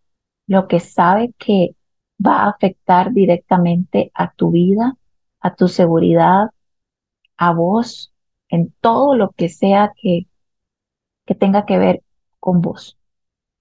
lo 0.46 0.68
que 0.68 0.80
sabe 0.80 1.34
que 1.38 1.76
va 2.24 2.44
a 2.44 2.50
afectar 2.50 3.12
directamente 3.12 4.10
a 4.14 4.32
tu 4.32 4.50
vida, 4.50 4.96
a 5.40 5.54
tu 5.54 5.68
seguridad, 5.68 6.50
a 7.36 7.52
vos, 7.52 8.12
en 8.48 8.72
todo 8.80 9.16
lo 9.16 9.30
que 9.30 9.48
sea 9.48 9.92
que, 10.00 10.26
que 11.26 11.34
tenga 11.34 11.66
que 11.66 11.78
ver 11.78 12.02
con 12.38 12.60
vos. 12.60 12.96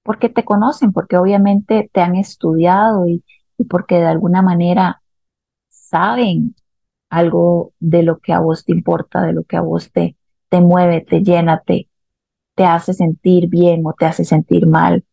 Porque 0.03 0.29
te 0.29 0.45
conocen, 0.45 0.93
porque 0.93 1.17
obviamente 1.17 1.89
te 1.91 2.01
han 2.01 2.15
estudiado 2.15 3.07
y, 3.07 3.23
porque 3.69 3.95
de 3.95 4.07
alguna 4.07 4.41
manera 4.41 5.01
saben 5.95 6.55
algo 7.09 7.73
de 7.79 8.03
lo 8.03 8.19
que 8.19 8.33
a 8.33 8.39
vos 8.39 8.65
te 8.65 8.73
importa, 8.73 9.21
de 9.21 9.31
lo 9.31 9.43
que 9.45 9.55
a 9.55 9.61
vos 9.61 9.91
te, 9.93 10.17
te 10.49 10.59
mueve, 10.59 11.01
te 11.01 11.21
llena, 11.23 11.63
te, 11.65 11.87
hace 12.57 12.93
sentir 12.93 13.47
bien 13.49 13.85
o 13.85 13.93
te 13.93 14.05
hace 14.05 14.25
sentir 14.25 14.67
mal. 14.67 15.05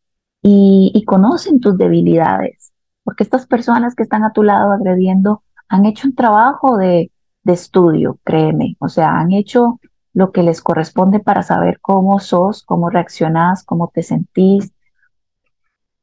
Y, 0.43 0.91
y, 0.93 1.05
conocen 1.05 1.61
tus 1.61 1.79
debilidades, 1.79 2.73
porque 3.05 3.23
estas 3.23 3.47
personas 3.47 3.95
que 3.95 4.03
están 4.03 4.25
a 4.25 4.33
tu 4.33 4.43
lado 4.43 4.73
agrediendo 4.73 5.45
han 5.69 5.87
hecho 5.87 6.09
un 6.09 6.17
trabajo 6.17 6.77
de, 6.77 7.13
de 7.45 7.53
estudio, 7.53 8.19
créeme, 8.25 8.77
o 8.81 8.89
sea, 8.89 9.21
han 9.21 9.31
hecho 9.33 9.79
lo 10.15 10.33
que 10.33 10.43
les 10.43 10.61
corresponde 10.61 11.21
para 11.21 11.43
saber 11.43 11.79
cómo 11.81 12.19
sos, 12.19 12.65
cómo 12.65 12.91
reaccionás, 12.91 13.65
cómo 13.65 13.93
te 13.95 14.03
sentís, 14.03 14.73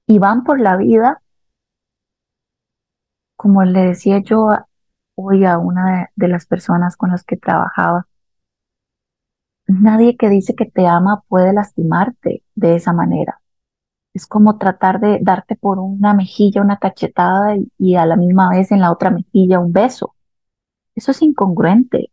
y 0.07 0.19
van 0.19 0.45
por 0.45 0.61
la 0.61 0.77
vida, 0.77 1.21
como 3.35 3.63
le 3.63 3.87
decía 3.87 4.19
yo 4.19 4.47
hoy 5.21 5.45
a 5.45 5.57
una 5.57 6.09
de, 6.15 6.27
las 6.27 6.45
personas 6.45 6.97
con 6.97 7.11
las 7.11 7.23
que 7.23 7.37
trabajaba, 7.37 8.07
nadie 9.67 10.17
que 10.17 10.29
dice 10.29 10.55
que 10.55 10.65
te 10.65 10.87
ama 10.87 11.23
puede 11.27 11.53
lastimarte 11.53 12.43
de 12.55 12.75
esa 12.75 12.93
manera. 12.93 13.41
Es 14.13 14.27
como 14.27 14.57
tratar 14.57 14.99
de 14.99 15.19
darte 15.21 15.55
por 15.55 15.79
una 15.79 16.13
mejilla 16.13 16.61
una 16.61 16.77
cachetada 16.77 17.55
y, 17.57 17.71
y, 17.77 17.95
a 17.95 18.05
la 18.05 18.15
misma 18.17 18.49
vez 18.49 18.71
en 18.71 18.81
la 18.81 18.91
otra 18.91 19.11
mejilla 19.11 19.59
un 19.59 19.71
beso. 19.73 20.15
Eso 20.95 21.11
es 21.11 21.21
incongruente. 21.21 22.11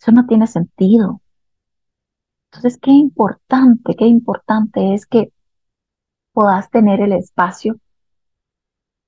Eso 0.00 0.12
no 0.12 0.26
tiene 0.26 0.46
sentido. 0.46 1.20
Entonces, 2.50 2.78
qué 2.80 2.90
importante, 2.92 3.94
qué 3.96 4.06
importante 4.06 4.94
es 4.94 5.06
que 5.06 5.32
puedas 6.32 6.70
tener 6.70 7.00
el 7.00 7.12
espacio 7.12 7.78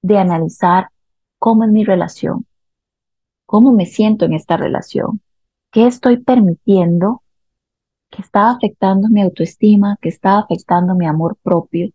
de 0.02 0.18
analizar 0.18 0.90
cómo 1.38 1.64
es 1.64 1.70
mi 1.70 1.84
relación, 1.84 2.46
cómo 3.50 3.72
me 3.72 3.84
siento 3.84 4.26
en 4.26 4.34
esta 4.34 4.56
relación, 4.56 5.20
qué 5.72 5.88
estoy 5.88 6.18
permitiendo 6.18 7.24
que 8.08 8.22
está 8.22 8.48
afectando 8.48 9.08
mi 9.08 9.22
autoestima, 9.22 9.98
que 10.00 10.08
está 10.08 10.38
afectando 10.38 10.94
mi 10.94 11.04
amor 11.04 11.36
propio, 11.42 11.90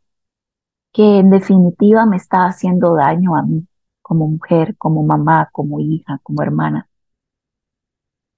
que 0.92 1.20
en 1.20 1.30
definitiva 1.30 2.06
me 2.06 2.18
está 2.18 2.46
haciendo 2.46 2.96
daño 2.96 3.38
a 3.38 3.44
mí 3.44 3.66
como 4.02 4.28
mujer, 4.28 4.76
como 4.78 5.02
mamá, 5.04 5.48
como 5.54 5.80
hija, 5.80 6.20
como 6.24 6.42
hermana, 6.42 6.90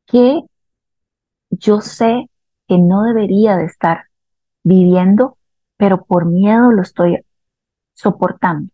que 0.06 0.44
yo 1.50 1.82
sé 1.82 2.30
que 2.68 2.78
no 2.78 3.02
debería 3.02 3.58
de 3.58 3.66
estar 3.66 4.04
viviendo 4.64 5.40
pero 5.76 6.06
por 6.06 6.28
miedo 6.28 6.72
lo 6.72 6.84
estoy 6.84 7.18
soportando 7.96 8.72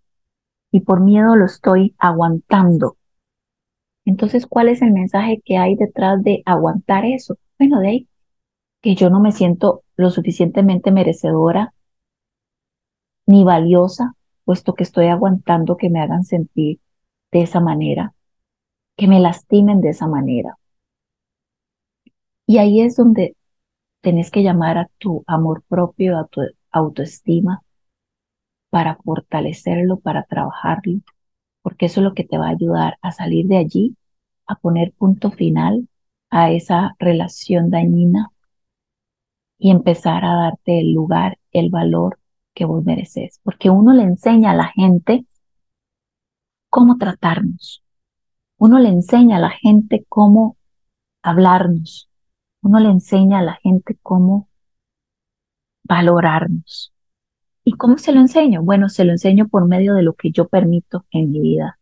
y 0.69 0.81
por 0.81 0.99
miedo 0.99 1.37
lo 1.37 1.45
estoy 1.45 1.95
aguantando. 1.97 2.97
Entonces, 4.05 4.47
¿cuál 4.47 4.69
es 4.69 4.81
el 4.81 4.91
mensaje 4.91 5.41
que 5.43 5.57
hay 5.57 5.75
detrás 5.75 6.23
de 6.23 6.41
aguantar 6.45 7.05
eso? 7.05 7.37
Bueno, 7.59 7.79
de 7.79 7.87
ahí 7.89 8.07
que 8.81 8.95
yo 8.95 9.09
no 9.09 9.19
me 9.21 9.31
siento 9.31 9.83
lo 9.97 10.11
suficientemente 10.11 10.91
merecedora 10.91 11.73
ni 13.25 13.43
valiosa, 13.43 14.13
puesto 14.45 14.73
que 14.75 14.83
estoy 14.83 15.07
aguantando 15.07 15.75
que 15.77 15.89
me 15.89 15.99
hagan 16.01 16.23
sentir 16.23 16.79
de 17.31 17.41
esa 17.41 17.59
manera, 17.59 18.13
que 18.97 19.07
me 19.07 19.19
lastimen 19.19 19.81
de 19.81 19.89
esa 19.89 20.07
manera. 20.07 20.57
Y 22.47 22.57
ahí 22.57 22.81
es 22.81 22.95
donde 22.95 23.35
tenés 24.01 24.31
que 24.31 24.43
llamar 24.43 24.77
a 24.77 24.89
tu 24.99 25.23
amor 25.27 25.63
propio, 25.67 26.17
a 26.19 26.27
tu 26.27 26.41
autoestima, 26.71 27.63
para 28.69 28.95
fortalecerlo, 28.97 29.99
para 29.99 30.23
trabajarlo, 30.23 30.99
porque 31.63 31.87
eso 31.87 32.01
es 32.01 32.03
lo 32.05 32.13
que 32.13 32.25
te 32.25 32.37
va 32.37 32.47
a 32.47 32.51
ayudar 32.51 32.99
a 33.01 33.11
salir 33.11 33.47
de 33.47 33.57
allí, 33.57 33.97
a 34.47 34.55
poner 34.55 34.93
punto 34.93 35.31
final 35.31 35.87
a 36.29 36.51
esa 36.51 36.95
relación 36.99 37.71
dañina 37.71 38.29
y 39.57 39.71
empezar 39.71 40.25
a 40.25 40.35
darte 40.35 40.79
el 40.81 40.93
lugar, 40.93 41.39
el 41.51 41.69
valor 41.71 42.19
que 42.53 42.65
vos 42.65 42.83
mereces. 42.83 43.39
Porque 43.43 43.69
uno 43.69 43.93
le 43.93 44.03
enseña 44.03 44.51
a 44.51 44.55
la 44.55 44.67
gente 44.67 45.25
cómo 46.69 46.97
tratarnos. 46.97 47.83
Uno 48.57 48.79
le 48.79 48.89
enseña 48.89 49.37
a 49.37 49.39
la 49.39 49.51
gente 49.51 50.05
cómo 50.09 50.57
hablarnos. 51.21 52.09
Uno 52.61 52.79
le 52.79 52.89
enseña 52.89 53.39
a 53.39 53.43
la 53.43 53.55
gente 53.55 53.97
cómo 54.01 54.49
valorarnos. 55.83 56.92
¿Y 57.63 57.73
cómo 57.73 57.97
se 57.97 58.11
lo 58.11 58.19
enseño? 58.19 58.61
Bueno, 58.61 58.89
se 58.89 59.05
lo 59.05 59.11
enseño 59.11 59.47
por 59.47 59.67
medio 59.67 59.93
de 59.93 60.03
lo 60.03 60.13
que 60.13 60.31
yo 60.31 60.47
permito 60.47 61.05
en 61.11 61.31
mi 61.31 61.39
vida, 61.39 61.79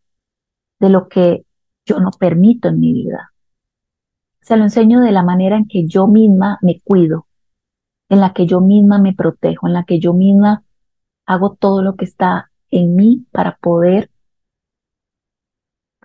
de 0.80 0.90
lo 0.90 1.08
que 1.08 1.46
yo 1.86 2.00
no 2.00 2.12
permito 2.12 2.70
en 2.70 2.80
mi 2.80 2.94
vida. 2.94 3.34
Se 4.42 4.58
lo 4.58 4.64
enseño 4.64 5.02
de 5.02 5.12
la 5.12 5.24
manera 5.24 5.58
en 5.58 5.68
que 5.68 5.88
yo 5.88 6.08
misma 6.08 6.60
me 6.62 6.80
cuido, 6.82 7.28
en 8.10 8.22
la 8.22 8.34
que 8.34 8.46
yo 8.46 8.62
misma 8.62 9.00
me 9.00 9.14
protejo, 9.14 9.68
en 9.68 9.74
la 9.74 9.84
que 9.84 10.00
yo 10.00 10.14
misma 10.14 10.64
hago 11.26 11.56
todo 11.56 11.82
lo 11.82 11.96
que 11.96 12.06
está 12.06 12.52
en 12.70 12.96
mí 12.96 13.26
para 13.32 13.58
poder 13.58 14.10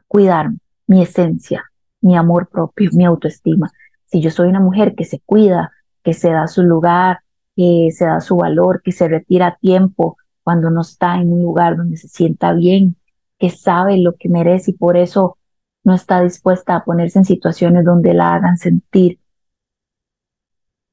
cuidar 0.07 0.51
mi 0.87 1.03
esencia, 1.03 1.65
mi 2.01 2.17
amor 2.17 2.49
propio, 2.49 2.91
mi 2.93 3.05
autoestima. 3.05 3.71
Si 4.07 4.21
yo 4.21 4.31
soy 4.31 4.49
una 4.49 4.61
mujer 4.61 4.95
que 4.95 5.05
se 5.05 5.21
cuida, 5.21 5.73
que 6.03 6.13
se 6.13 6.31
da 6.31 6.47
su 6.47 6.63
lugar, 6.63 7.21
que 7.57 7.89
se 7.93 8.05
da 8.05 8.21
su 8.21 8.37
valor, 8.37 8.83
que 8.83 8.93
se 8.93 9.09
retira 9.09 9.49
a 9.49 9.57
tiempo 9.57 10.19
cuando 10.45 10.71
no 10.71 10.83
está 10.83 11.17
en 11.17 11.33
un 11.33 11.43
lugar 11.43 11.77
donde 11.77 11.97
se 11.97 12.09
sienta 12.09 12.53
bien, 12.53 12.97
que 13.39 13.51
sabe 13.51 13.99
lo 13.99 14.15
que 14.17 14.29
merece 14.29 14.73
y 14.73 14.75
por 14.75 14.97
eso 14.97 15.39
no 15.83 15.95
está 15.95 16.23
dispuesta 16.23 16.77
a 16.77 16.85
ponerse 16.85 17.19
en 17.19 17.25
situaciones 17.25 17.85
donde 17.85 18.15
la 18.15 18.35
hagan 18.35 18.57
sentir 18.57 19.19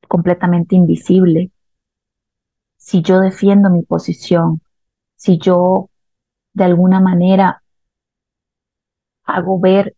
completamente 0.08 0.75
invisible. 0.75 1.51
Si 2.77 3.01
yo 3.01 3.20
defiendo 3.20 3.70
mi 3.70 3.84
posición, 3.84 4.62
si 5.15 5.38
yo 5.38 5.89
de 6.53 6.63
alguna 6.65 7.00
manera 7.00 7.63
hago 9.25 9.60
ver 9.60 9.96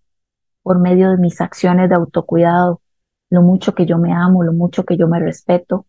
por 0.64 0.80
medio 0.80 1.12
de 1.12 1.18
mis 1.18 1.42
acciones 1.42 1.90
de 1.90 1.96
autocuidado 1.96 2.82
lo 3.30 3.42
mucho 3.42 3.76
que 3.76 3.86
yo 3.86 3.98
me 3.98 4.14
amo, 4.14 4.44
lo 4.44 4.54
mucho 4.54 4.86
que 4.86 4.98
yo 4.98 5.08
me 5.08 5.20
respeto, 5.20 5.86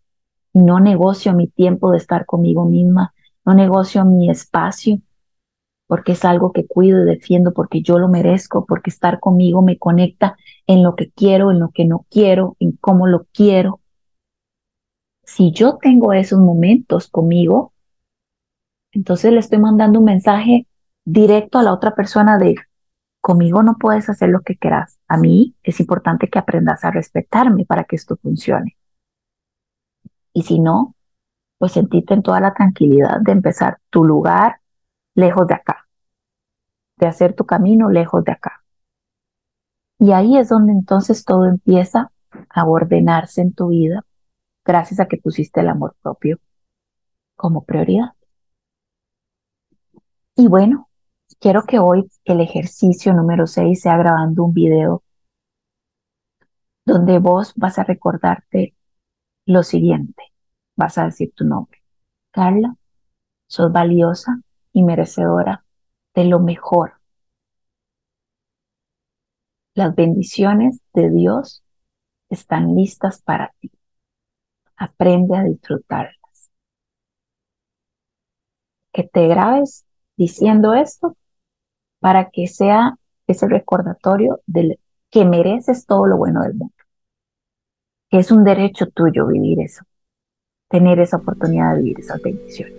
no 0.62 0.80
negocio 0.80 1.34
mi 1.34 1.48
tiempo 1.48 1.90
de 1.90 1.98
estar 1.98 2.26
conmigo 2.26 2.64
misma, 2.64 3.12
no 3.44 3.54
negocio 3.54 4.04
mi 4.04 4.30
espacio, 4.30 5.00
porque 5.86 6.12
es 6.12 6.24
algo 6.24 6.52
que 6.52 6.66
cuido 6.66 7.02
y 7.02 7.04
defiendo, 7.04 7.52
porque 7.52 7.82
yo 7.82 7.98
lo 7.98 8.08
merezco, 8.08 8.64
porque 8.66 8.90
estar 8.90 9.20
conmigo 9.20 9.62
me 9.62 9.78
conecta 9.78 10.36
en 10.66 10.82
lo 10.82 10.96
que 10.96 11.10
quiero, 11.10 11.50
en 11.50 11.60
lo 11.60 11.70
que 11.70 11.84
no 11.84 12.06
quiero, 12.10 12.56
en 12.58 12.72
cómo 12.72 13.06
lo 13.06 13.26
quiero. 13.32 13.80
Si 15.24 15.52
yo 15.52 15.76
tengo 15.76 16.12
esos 16.12 16.38
momentos 16.38 17.08
conmigo, 17.08 17.72
entonces 18.92 19.32
le 19.32 19.40
estoy 19.40 19.58
mandando 19.58 19.98
un 19.98 20.06
mensaje 20.06 20.66
directo 21.04 21.58
a 21.58 21.62
la 21.62 21.72
otra 21.72 21.94
persona 21.94 22.38
de, 22.38 22.54
conmigo 23.20 23.62
no 23.62 23.76
puedes 23.78 24.08
hacer 24.08 24.30
lo 24.30 24.40
que 24.40 24.56
quieras. 24.56 24.98
A 25.06 25.18
mí 25.18 25.54
es 25.62 25.80
importante 25.80 26.28
que 26.30 26.38
aprendas 26.38 26.84
a 26.84 26.90
respetarme 26.90 27.64
para 27.66 27.84
que 27.84 27.96
esto 27.96 28.16
funcione. 28.16 28.76
Y 30.36 30.42
si 30.42 30.58
no, 30.58 30.94
pues 31.56 31.72
sentite 31.72 32.12
en 32.12 32.22
toda 32.22 32.40
la 32.40 32.52
tranquilidad 32.52 33.22
de 33.22 33.32
empezar 33.32 33.78
tu 33.88 34.04
lugar 34.04 34.60
lejos 35.14 35.46
de 35.46 35.54
acá, 35.54 35.88
de 36.98 37.06
hacer 37.06 37.34
tu 37.34 37.46
camino 37.46 37.88
lejos 37.88 38.22
de 38.22 38.32
acá. 38.32 38.62
Y 39.98 40.12
ahí 40.12 40.36
es 40.36 40.50
donde 40.50 40.72
entonces 40.72 41.24
todo 41.24 41.46
empieza 41.46 42.12
a 42.50 42.66
ordenarse 42.66 43.40
en 43.40 43.54
tu 43.54 43.68
vida, 43.68 44.04
gracias 44.62 45.00
a 45.00 45.08
que 45.08 45.16
pusiste 45.16 45.60
el 45.60 45.70
amor 45.70 45.96
propio 46.02 46.38
como 47.34 47.64
prioridad. 47.64 48.12
Y 50.36 50.48
bueno, 50.48 50.90
quiero 51.40 51.62
que 51.64 51.78
hoy 51.78 52.10
el 52.26 52.42
ejercicio 52.42 53.14
número 53.14 53.46
6 53.46 53.80
sea 53.80 53.96
grabando 53.96 54.44
un 54.44 54.52
video 54.52 55.02
donde 56.84 57.18
vos 57.20 57.54
vas 57.56 57.78
a 57.78 57.84
recordarte 57.84 58.75
lo 59.46 59.62
siguiente. 59.62 60.22
Vas 60.76 60.98
a 60.98 61.06
decir 61.06 61.32
tu 61.34 61.44
nombre. 61.44 61.82
Carla, 62.32 62.76
sos 63.48 63.72
valiosa 63.72 64.40
y 64.72 64.82
merecedora 64.82 65.64
de 66.14 66.24
lo 66.24 66.40
mejor. 66.40 66.94
Las 69.74 69.94
bendiciones 69.94 70.80
de 70.94 71.10
Dios 71.10 71.62
están 72.30 72.74
listas 72.74 73.22
para 73.22 73.54
ti. 73.60 73.70
Aprende 74.76 75.36
a 75.36 75.44
disfrutarlas. 75.44 76.50
Que 78.92 79.04
te 79.04 79.28
grabes 79.28 79.84
diciendo 80.16 80.74
esto 80.74 81.16
para 82.00 82.30
que 82.30 82.46
sea 82.48 82.96
ese 83.26 83.48
recordatorio 83.48 84.40
de 84.46 84.78
que 85.10 85.24
mereces 85.24 85.86
todo 85.86 86.06
lo 86.06 86.16
bueno 86.16 86.42
del 86.42 86.54
mundo. 86.54 86.75
Es 88.16 88.30
un 88.30 88.44
derecho 88.44 88.86
tuyo 88.86 89.26
vivir 89.26 89.60
eso, 89.60 89.84
tener 90.70 90.98
esa 91.00 91.18
oportunidad 91.18 91.74
de 91.74 91.82
vivir 91.82 92.00
esas 92.00 92.22
bendiciones. 92.22 92.74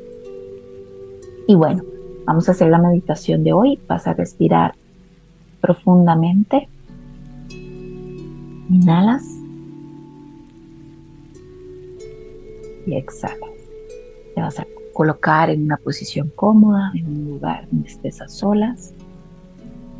Y 1.47 1.53
bueno, 1.53 1.83
vamos 2.25 2.49
a 2.49 2.53
hacer 2.53 2.69
la 2.71 2.79
meditación 2.79 3.43
de 3.43 3.53
hoy. 3.53 3.79
Vas 3.87 4.07
a 4.07 4.15
respirar 4.15 4.73
profundamente. 5.61 6.67
Inhalas 7.51 9.23
y 12.87 12.95
exhalas. 12.95 13.37
Te 14.33 14.41
vas 14.41 14.59
a 14.59 14.65
colocar 14.91 15.51
en 15.51 15.65
una 15.65 15.77
posición 15.77 16.31
cómoda, 16.35 16.91
en 16.95 17.05
un 17.05 17.29
lugar 17.29 17.67
donde 17.71 17.87
estés 17.87 18.21
a 18.21 18.27
solas 18.27 18.91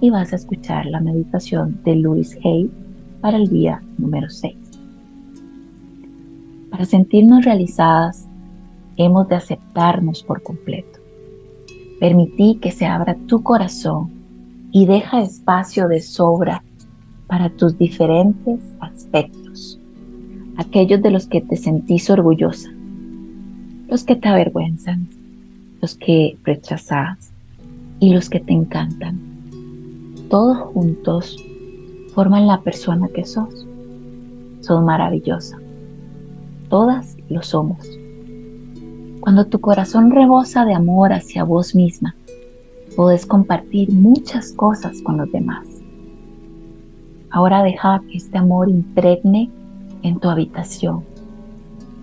y 0.02 0.10
vas 0.10 0.34
a 0.34 0.38
escuchar 0.38 0.88
la 0.88 1.00
meditación 1.00 1.80
de 1.84 1.96
Louis 1.96 2.36
Hay 2.44 2.72
para 3.22 3.38
el 3.38 3.48
día 3.50 3.84
número 4.00 4.32
6. 4.32 4.67
Para 6.78 6.86
sentirnos 6.86 7.44
realizadas, 7.44 8.30
hemos 8.98 9.28
de 9.28 9.34
aceptarnos 9.34 10.22
por 10.22 10.44
completo. 10.44 11.00
Permití 12.00 12.60
que 12.62 12.72
se 12.72 12.86
abra 12.86 13.18
tu 13.26 13.42
corazón 13.42 14.12
y 14.72 14.86
deja 14.86 15.24
espacio 15.24 15.88
de 15.88 16.02
sobra 16.02 16.62
para 17.26 17.50
tus 17.50 17.80
diferentes 17.80 18.60
aspectos, 18.80 19.80
aquellos 20.58 21.02
de 21.02 21.10
los 21.10 21.26
que 21.26 21.42
te 21.42 21.58
sentís 21.58 22.12
orgullosa, 22.12 22.70
los 23.88 24.04
que 24.04 24.16
te 24.16 24.28
avergüenzan, 24.28 25.10
los 25.82 25.96
que 25.96 26.38
rechazas 26.44 27.34
y 28.00 28.14
los 28.14 28.30
que 28.30 28.40
te 28.40 28.54
encantan 28.54 29.20
todos 30.30 30.60
juntos 30.60 31.38
forman 32.14 32.46
la 32.46 32.62
persona 32.62 33.08
que 33.08 33.26
sos. 33.26 33.66
Sos 34.60 34.84
maravillosa. 34.84 35.58
Todas 36.70 37.18
lo 37.30 37.42
somos. 37.44 37.78
Cuando 39.22 39.46
tu 39.46 39.60
corazón 39.60 40.12
rebosa 40.12 40.66
de 40.66 40.74
amor 40.74 41.14
hacia 41.14 41.44
vos 41.44 41.76
misma, 41.76 42.16
podés 42.96 43.26
compartir 43.26 43.92
muchas 43.92 44.52
cosas 44.54 45.02
con 45.02 45.18
los 45.18 45.32
demás. 45.32 45.68
Ahora 47.30 47.64
deja 47.64 48.02
que 48.10 48.18
este 48.18 48.38
amor 48.38 48.70
impregne 48.70 49.50
en 50.04 50.20
tu 50.20 50.30
habitación, 50.30 51.04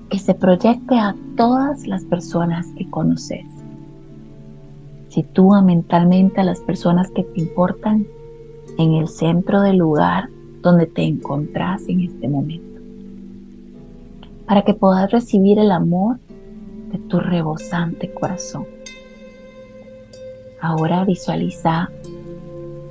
que 0.09 0.19
se 0.19 0.35
proyecte 0.35 0.99
a 0.99 1.15
todas 1.37 1.87
las 1.87 2.05
personas 2.05 2.67
que 2.77 2.89
conoces. 2.89 3.45
Sitúa 5.09 5.63
mentalmente 5.63 6.41
a 6.41 6.45
las 6.45 6.61
personas 6.61 7.11
que 7.11 7.23
te 7.23 7.41
importan 7.41 8.07
en 8.79 8.95
el 8.95 9.09
centro 9.09 9.61
del 9.61 9.79
lugar 9.79 10.29
donde 10.61 10.87
te 10.87 11.03
encontrás 11.03 11.89
en 11.89 12.01
este 12.01 12.29
momento, 12.29 12.74
para 14.47 14.63
que 14.63 14.75
puedas 14.75 15.11
recibir 15.11 15.59
el 15.59 15.71
amor 15.71 16.19
de 16.93 16.99
tu 16.99 17.19
rebosante 17.19 18.13
corazón. 18.13 18.67
Ahora 20.61 21.05
visualiza 21.05 21.91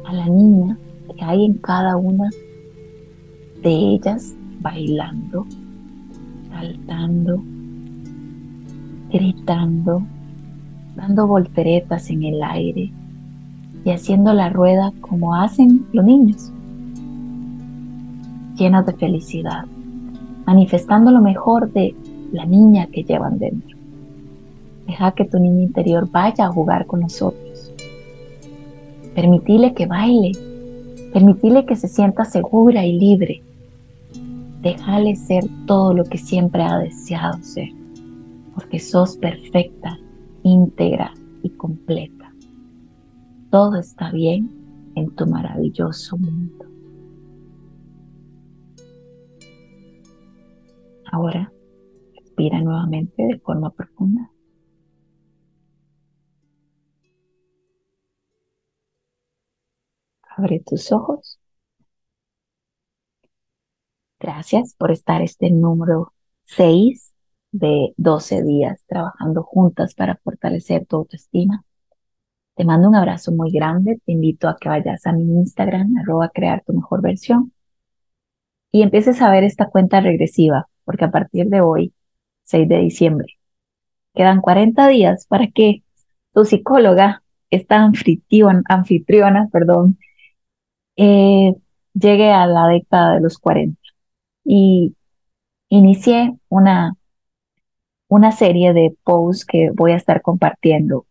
a 0.06 0.14
la 0.14 0.28
niña 0.28 0.78
que 1.18 1.24
hay 1.24 1.46
en 1.46 1.54
cada 1.56 1.96
una 1.98 2.30
de 3.62 3.72
ellas 3.72 4.36
bailando, 4.62 5.46
saltando, 6.50 7.42
gritando, 9.12 10.04
dando 10.96 11.28
volteretas 11.28 12.10
en 12.10 12.24
el 12.24 12.44
aire 12.44 12.92
y 13.86 13.90
haciendo 13.90 14.34
la 14.34 14.50
rueda 14.50 14.94
como 15.02 15.36
hacen 15.36 15.86
los 15.94 16.06
niños, 16.06 16.52
llenos 18.56 18.86
de 18.86 18.94
felicidad, 18.94 19.66
manifestando 20.46 21.12
lo 21.12 21.22
mejor 21.22 21.72
de 21.72 21.96
la 22.32 22.46
niña 22.46 22.88
que 22.88 23.04
llevan 23.04 23.40
dentro. 23.40 23.78
Deja 24.88 25.12
que 25.12 25.26
tu 25.26 25.40
niña 25.40 25.64
interior 25.64 26.10
vaya 26.10 26.46
a 26.46 26.52
jugar 26.52 26.86
con 26.86 27.02
nosotros. 27.02 27.74
Permitile 29.16 29.74
que 29.74 29.86
baile, 29.86 30.32
permitile 31.14 31.66
que 31.66 31.76
se 31.76 31.88
sienta 31.88 32.26
segura 32.26 32.86
y 32.86 33.00
libre. 33.00 33.42
Déjale 34.62 35.16
ser 35.16 35.44
todo 35.66 35.94
lo 35.94 36.04
que 36.06 36.18
siempre 36.18 36.64
ha 36.64 36.78
deseado 36.80 37.38
ser, 37.42 37.70
porque 38.56 38.80
sos 38.80 39.18
perfecta, 39.18 39.98
íntegra 40.44 41.14
y 41.44 41.50
completa 41.50 42.24
todo 43.54 43.76
está 43.76 44.12
bien 44.12 44.50
en 44.96 45.12
tu 45.12 45.28
maravilloso 45.28 46.18
mundo. 46.18 46.63
Ahora 51.14 51.54
respira 52.16 52.60
nuevamente 52.60 53.22
de 53.22 53.38
forma 53.38 53.70
profunda. 53.70 54.32
Abre 60.36 60.60
tus 60.60 60.92
ojos. 60.92 61.40
Gracias 64.20 64.74
por 64.76 64.90
estar 64.90 65.22
este 65.22 65.52
número 65.52 66.14
6 66.46 67.14
de 67.52 67.94
12 67.98 68.42
días 68.42 68.84
trabajando 68.88 69.44
juntas 69.44 69.94
para 69.94 70.16
fortalecer 70.24 70.88
tu 70.88 70.96
autoestima. 70.96 71.64
Te 72.56 72.66
mando 72.66 72.90
un 72.90 72.96
abrazo 72.96 73.32
muy 73.32 73.52
grande. 73.52 74.02
Te 74.06 74.14
invito 74.14 74.48
a 74.50 74.58
que 74.60 74.70
vayas 74.70 75.06
a 75.06 75.14
mi 75.14 75.24
Instagram, 75.24 75.96
arroba 76.00 76.30
crear 76.30 76.64
tu 76.66 76.74
mejor 76.74 77.04
versión, 77.04 77.54
y 78.74 78.82
empieces 78.82 79.22
a 79.22 79.32
ver 79.32 79.44
esta 79.44 79.70
cuenta 79.70 80.02
regresiva, 80.02 80.68
porque 80.86 81.06
a 81.06 81.12
partir 81.12 81.48
de 81.48 81.62
hoy, 81.62 81.94
6 82.44 82.68
de 82.70 82.78
diciembre, 82.80 83.28
quedan 84.14 84.42
40 84.42 84.88
días 84.88 85.26
para 85.28 85.48
que 85.48 85.84
tu 86.34 86.46
psicóloga, 86.46 87.24
esta 87.52 87.78
anfitriona, 87.84 88.64
anfitriona 88.68 89.50
perdón, 89.52 89.98
eh, 90.98 91.54
llegue 91.94 92.32
a 92.32 92.46
la 92.48 92.68
década 92.68 93.16
de 93.16 93.22
los 93.22 93.38
40. 93.38 93.80
Y 94.46 94.96
inicié 95.70 96.36
una, 96.50 96.96
una 98.08 98.32
serie 98.32 98.74
de 98.74 98.96
posts 99.04 99.46
que 99.46 99.70
voy 99.74 99.92
a 99.92 99.98
estar 99.98 100.22
compartiendo 100.22 101.06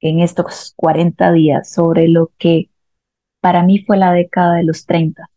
en 0.00 0.20
estos 0.20 0.72
40 0.76 1.32
días 1.32 1.70
sobre 1.70 2.08
lo 2.08 2.30
que 2.38 2.70
para 3.40 3.62
mí 3.62 3.80
fue 3.80 3.96
la 3.96 4.12
década 4.12 4.56
de 4.56 4.64
los 4.64 4.86
30, 4.86 5.30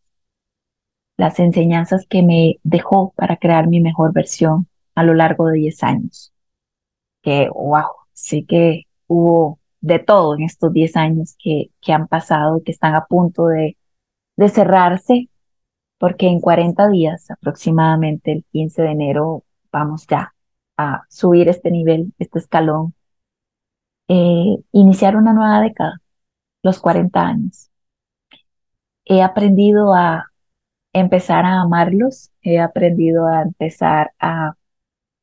las 1.23 1.39
enseñanzas 1.39 2.05
que 2.09 2.21
me 2.21 2.59
dejó 2.63 3.13
para 3.15 3.37
crear 3.37 3.67
mi 3.67 3.79
mejor 3.79 4.11
versión 4.11 4.67
a 4.93 5.03
lo 5.03 5.13
largo 5.13 5.47
de 5.47 5.57
10 5.59 5.81
años. 5.83 6.33
Que, 7.21 7.47
wow, 7.49 7.91
sí 8.11 8.45
que 8.45 8.83
hubo 9.07 9.59
de 9.79 9.99
todo 9.99 10.35
en 10.35 10.43
estos 10.43 10.73
10 10.73 10.97
años 10.97 11.35
que, 11.39 11.71
que 11.81 11.93
han 11.93 12.07
pasado, 12.09 12.61
que 12.65 12.73
están 12.73 12.95
a 12.95 13.05
punto 13.05 13.47
de, 13.47 13.77
de 14.35 14.49
cerrarse, 14.49 15.29
porque 15.97 16.27
en 16.27 16.41
40 16.41 16.89
días, 16.89 17.31
aproximadamente 17.31 18.33
el 18.33 18.45
15 18.51 18.81
de 18.81 18.91
enero, 18.91 19.45
vamos 19.71 20.05
ya 20.07 20.33
a 20.77 21.03
subir 21.09 21.47
este 21.47 21.71
nivel, 21.71 22.13
este 22.19 22.39
escalón 22.39 22.95
eh, 24.09 24.57
iniciar 24.73 25.15
una 25.15 25.31
nueva 25.33 25.61
década, 25.61 26.01
los 26.63 26.79
40 26.79 27.21
años. 27.21 27.69
He 29.05 29.21
aprendido 29.21 29.93
a 29.93 30.32
empezar 30.93 31.45
a 31.45 31.61
amarlos, 31.61 32.31
he 32.41 32.59
aprendido 32.59 33.27
a 33.27 33.41
empezar 33.43 34.13
a 34.19 34.55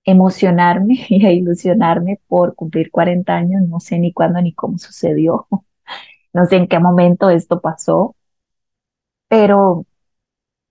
emocionarme 0.04 0.96
y 1.10 1.26
a 1.26 1.32
ilusionarme 1.32 2.20
por 2.28 2.54
cumplir 2.54 2.90
40 2.90 3.34
años. 3.36 3.62
No 3.68 3.80
sé 3.80 3.98
ni 3.98 4.12
cuándo 4.12 4.40
ni 4.42 4.54
cómo 4.54 4.78
sucedió, 4.78 5.48
no 6.34 6.46
sé 6.46 6.56
en 6.56 6.68
qué 6.68 6.78
momento 6.80 7.30
esto 7.30 7.60
pasó, 7.60 8.16
pero 9.28 9.86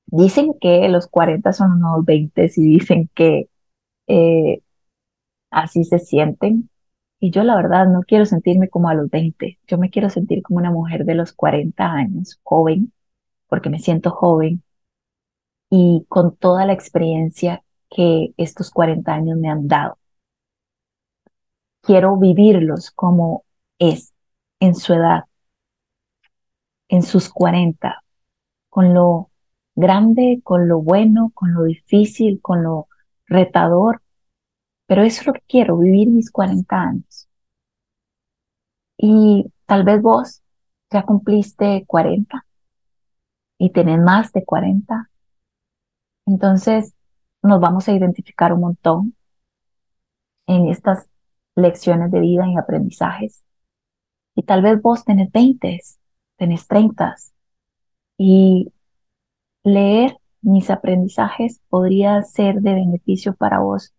dicen 0.07 0.53
que 0.62 0.88
los 0.89 1.07
40 1.07 1.53
son 1.53 1.73
unos 1.73 2.05
20 2.05 2.51
y 2.55 2.63
dicen 2.63 3.09
que 3.15 3.49
eh, 4.07 4.62
así 5.51 5.83
se 5.85 5.99
sienten. 5.99 6.69
Y 7.19 7.31
yo 7.31 7.43
la 7.43 7.55
verdad 7.57 7.88
no 7.88 8.01
quiero 8.03 8.25
sentirme 8.25 8.69
como 8.69 8.89
a 8.89 8.95
los 8.95 9.09
20, 9.09 9.59
yo 9.67 9.77
me 9.79 9.89
quiero 9.91 10.09
sentir 10.09 10.43
como 10.43 10.59
una 10.59 10.71
mujer 10.71 11.05
de 11.05 11.15
los 11.15 11.33
40 11.33 11.91
años, 11.91 12.39
joven, 12.43 12.93
porque 13.49 13.69
me 13.69 13.79
siento 13.79 14.12
joven 14.12 14.63
y 15.69 16.05
con 16.10 16.36
toda 16.36 16.65
la 16.65 16.73
experiencia 16.73 17.63
que 17.89 18.34
estos 18.38 18.71
40 18.71 19.13
años 19.13 19.38
me 19.38 19.49
han 19.49 19.67
dado. 19.67 19.97
Quiero 21.82 22.17
vivirlos 22.17 22.91
como 22.91 23.43
es, 23.79 24.13
en 24.60 24.75
su 24.75 24.93
edad, 24.93 25.25
en 26.89 27.03
sus 27.03 27.29
40, 27.29 28.03
con 28.69 28.93
lo 28.93 29.32
grande, 29.75 30.41
con 30.43 30.67
lo 30.67 30.82
bueno, 30.82 31.32
con 31.34 31.53
lo 31.53 31.63
difícil, 31.63 32.41
con 32.41 32.63
lo 32.63 32.88
retador, 33.27 34.01
pero 34.88 35.03
eso 35.03 35.21
es 35.21 35.27
lo 35.27 35.34
que 35.34 35.43
quiero, 35.47 35.77
vivir 35.77 36.10
mis 36.10 36.32
40 36.32 36.75
años. 36.82 37.29
Y 38.97 39.51
tal 39.65 39.84
vez 39.84 40.01
vos 40.01 40.41
ya 40.91 41.03
cumpliste 41.03 41.86
40 41.88 42.45
y 43.58 43.71
tenés 43.71 43.99
más 43.99 44.32
de 44.34 44.43
40. 44.45 45.09
Entonces 46.29 46.93
nos 47.41 47.59
vamos 47.59 47.87
a 47.87 47.93
identificar 47.93 48.53
un 48.53 48.61
montón 48.61 49.15
en 50.47 50.67
estas 50.69 51.07
lecciones 51.55 52.11
de 52.11 52.19
vida 52.19 52.45
y 52.47 52.57
aprendizajes. 52.57 53.43
Y 54.35 54.43
tal 54.43 54.61
vez 54.61 54.81
vos 54.81 55.05
tenés 55.05 55.31
20, 55.31 55.79
tenés 56.37 56.67
30 56.67 57.15
y 58.17 58.71
leer 59.63 60.17
mis 60.41 60.69
aprendizajes 60.69 61.61
podría 61.69 62.21
ser 62.23 62.61
de 62.61 62.75
beneficio 62.75 63.35
para 63.35 63.59
vos 63.59 63.93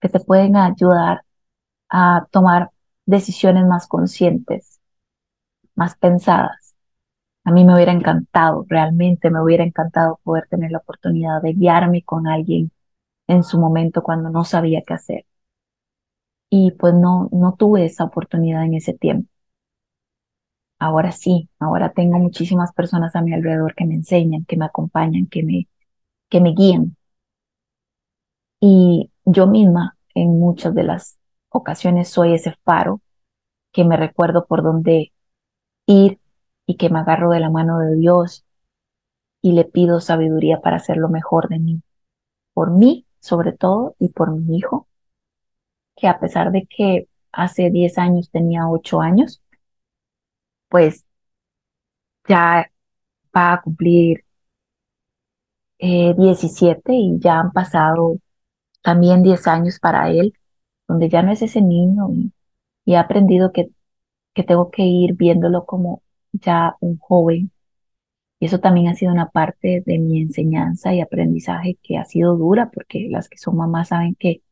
que 0.00 0.08
te 0.08 0.20
pueden 0.20 0.56
ayudar 0.56 1.22
a 1.90 2.26
tomar 2.32 2.70
decisiones 3.06 3.66
más 3.66 3.86
conscientes, 3.88 4.80
más 5.74 5.96
pensadas. 5.96 6.65
A 7.46 7.50
mí 7.50 7.64
me 7.64 7.74
hubiera 7.74 7.92
encantado, 7.92 8.66
realmente 8.68 9.30
me 9.30 9.42
hubiera 9.42 9.64
encantado 9.64 10.20
poder 10.22 10.46
tener 10.50 10.70
la 10.70 10.78
oportunidad 10.78 11.40
de 11.40 11.54
guiarme 11.54 12.02
con 12.02 12.26
alguien 12.28 12.70
en 13.28 13.44
su 13.44 13.60
momento 13.60 14.02
cuando 14.02 14.30
no 14.30 14.44
sabía 14.44 14.82
qué 14.86 14.94
hacer. 14.94 15.26
Y 16.50 16.72
pues 16.72 16.92
no, 16.92 17.28
no 17.30 17.54
tuve 17.56 17.84
esa 17.84 18.02
oportunidad 18.02 18.64
en 18.64 18.74
ese 18.74 18.92
tiempo. 18.94 19.28
Ahora 20.78 21.12
sí, 21.12 21.50
ahora 21.58 21.92
tengo 21.92 22.18
muchísimas 22.18 22.72
personas 22.72 23.14
a 23.14 23.20
mi 23.22 23.34
alrededor 23.34 23.74
que 23.74 23.84
me 23.84 23.94
enseñan, 23.94 24.44
que 24.46 24.56
me 24.56 24.64
acompañan, 24.66 25.26
que 25.26 25.42
me, 25.42 25.68
que 26.30 26.40
me 26.40 26.52
guían. 26.54 26.96
Y 28.60 29.10
yo 29.24 29.46
misma 29.46 29.96
en 30.14 30.38
muchas 30.38 30.74
de 30.74 30.84
las 30.84 31.18
ocasiones 31.50 32.08
soy 32.08 32.34
ese 32.34 32.54
faro 32.64 33.00
que 33.72 33.84
me 33.84 33.96
recuerdo 33.96 34.46
por 34.46 34.62
dónde 34.62 35.12
ir 35.86 36.20
y 36.66 36.76
que 36.76 36.90
me 36.90 37.00
agarro 37.00 37.30
de 37.30 37.40
la 37.40 37.50
mano 37.50 37.78
de 37.78 37.96
Dios 37.96 38.44
y 39.42 39.52
le 39.52 39.64
pido 39.64 40.00
sabiduría 40.00 40.60
para 40.60 40.76
hacer 40.76 40.98
lo 40.98 41.08
mejor 41.08 41.48
de 41.48 41.58
mí, 41.58 41.82
por 42.54 42.70
mí 42.72 43.06
sobre 43.20 43.52
todo 43.52 43.96
y 43.98 44.10
por 44.10 44.32
mi 44.32 44.58
hijo, 44.58 44.88
que 45.96 46.06
a 46.08 46.18
pesar 46.20 46.52
de 46.52 46.66
que 46.66 47.08
hace 47.32 47.70
10 47.70 47.98
años 47.98 48.30
tenía 48.30 48.68
8 48.68 49.00
años, 49.00 49.42
pues 50.68 51.04
ya 52.28 52.70
va 53.36 53.52
a 53.54 53.62
cumplir 53.62 54.24
17 55.78 56.92
eh, 56.92 56.96
y 56.96 57.18
ya 57.20 57.40
han 57.40 57.52
pasado 57.52 58.18
también 58.82 59.22
10 59.22 59.46
años 59.48 59.78
para 59.80 60.10
él, 60.10 60.34
donde 60.88 61.08
ya 61.10 61.22
no 61.22 61.32
es 61.32 61.42
ese 61.42 61.62
niño 61.62 62.08
y, 62.12 62.32
y 62.86 62.94
he 62.94 62.98
aprendido 62.98 63.52
que, 63.52 63.70
que 64.34 64.44
tengo 64.44 64.70
que 64.70 64.82
ir 64.84 65.14
viéndolo 65.16 65.66
como 65.66 66.02
ya 66.40 66.76
un 66.80 66.98
joven. 66.98 67.52
Y 68.40 68.46
eso 68.46 68.60
también 68.60 68.88
ha 68.88 68.94
sido 68.94 69.12
una 69.12 69.30
parte 69.30 69.82
de 69.86 69.98
mi 69.98 70.20
enseñanza 70.22 70.94
y 70.94 71.00
aprendizaje 71.00 71.78
que 71.82 71.98
ha 71.98 72.04
sido 72.04 72.36
dura, 72.36 72.70
porque 72.72 73.08
las 73.10 73.28
que 73.28 73.38
son 73.38 73.56
mamás 73.56 73.88
saben 73.88 74.14
que 74.18 74.42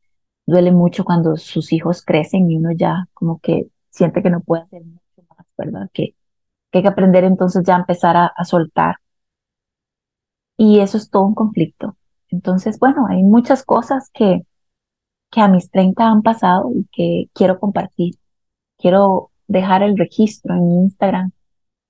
duele 0.47 0.73
mucho 0.73 1.05
cuando 1.05 1.37
sus 1.37 1.73
hijos 1.73 2.03
crecen 2.05 2.51
y 2.51 2.57
uno 2.57 2.73
ya 2.73 3.09
como 3.15 3.41
que 3.41 3.69
siente 3.91 4.23
que 4.23 4.31
no 4.31 4.41
puede 4.43 4.63
hacer 4.65 4.85
mucho 4.85 5.23
más, 5.31 5.47
¿verdad? 5.59 5.91
Que, 5.93 6.15
hay 6.73 6.83
que 6.83 6.89
aprender 6.89 7.25
entonces 7.25 7.63
ya 7.65 7.77
a 7.77 7.81
empezar 7.81 8.17
a, 8.17 8.27
a 8.27 8.45
soltar. 8.45 8.97
Y 10.57 10.81
eso 10.81 10.97
es 10.99 11.11
todo 11.11 11.25
un 11.25 11.35
conflicto. 11.35 11.97
Entonces, 12.31 12.79
bueno, 12.79 13.07
hay 13.09 13.23
muchas 13.23 13.65
cosas 13.65 14.11
que, 14.13 14.43
que 15.31 15.41
a 15.41 15.49
mis 15.49 15.71
30 15.71 16.07
han 16.07 16.23
pasado 16.23 16.71
y 16.75 16.87
que 16.93 17.31
quiero 17.35 17.61
compartir. 17.61 18.15
Quiero 18.79 19.31
dejar 19.49 19.83
el 19.83 19.97
registro 19.99 20.55
en 20.55 20.69
mi 20.69 20.77
Instagram 20.85 21.33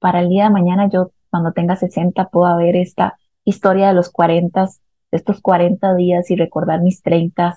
para 0.04 0.20
el 0.20 0.28
día 0.28 0.44
de 0.44 0.50
mañana 0.50 0.86
yo 0.90 1.12
cuando 1.30 1.52
tenga 1.52 1.76
60 1.76 2.28
pueda 2.28 2.54
ver 2.56 2.76
esta 2.76 3.16
historia 3.46 3.88
de 3.88 3.94
los 3.94 4.10
40, 4.10 4.66
de 4.66 5.16
estos 5.16 5.40
40 5.40 5.94
días 5.94 6.30
y 6.30 6.36
recordar 6.36 6.82
mis 6.82 7.00
30 7.00 7.56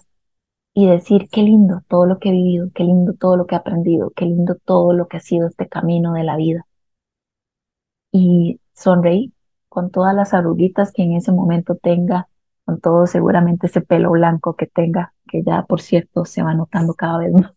y 0.73 0.87
decir 0.87 1.27
qué 1.29 1.41
lindo 1.41 1.81
todo 1.89 2.05
lo 2.05 2.19
que 2.19 2.29
he 2.29 2.31
vivido, 2.31 2.69
qué 2.73 2.85
lindo 2.85 3.11
todo 3.19 3.35
lo 3.35 3.47
que 3.47 3.55
he 3.55 3.57
aprendido, 3.57 4.11
qué 4.15 4.23
lindo 4.23 4.55
todo 4.63 4.93
lo 4.93 5.09
que 5.09 5.17
ha 5.17 5.19
sido 5.19 5.49
este 5.49 5.67
camino 5.67 6.13
de 6.13 6.23
la 6.23 6.37
vida. 6.37 6.65
Y 8.13 8.61
sonreír 8.73 9.33
con 9.67 9.91
todas 9.91 10.15
las 10.15 10.33
arruguitas 10.33 10.93
que 10.93 11.03
en 11.03 11.17
ese 11.17 11.33
momento 11.33 11.75
tenga 11.75 12.29
con 12.63 12.79
todo 12.79 13.07
seguramente 13.07 13.67
ese 13.67 13.81
pelo 13.81 14.11
blanco 14.11 14.55
que 14.55 14.67
tenga, 14.67 15.13
que 15.27 15.43
ya 15.43 15.63
por 15.63 15.81
cierto 15.81 16.23
se 16.23 16.43
va 16.43 16.53
notando 16.53 16.93
cada 16.93 17.17
vez 17.17 17.33
más. 17.33 17.51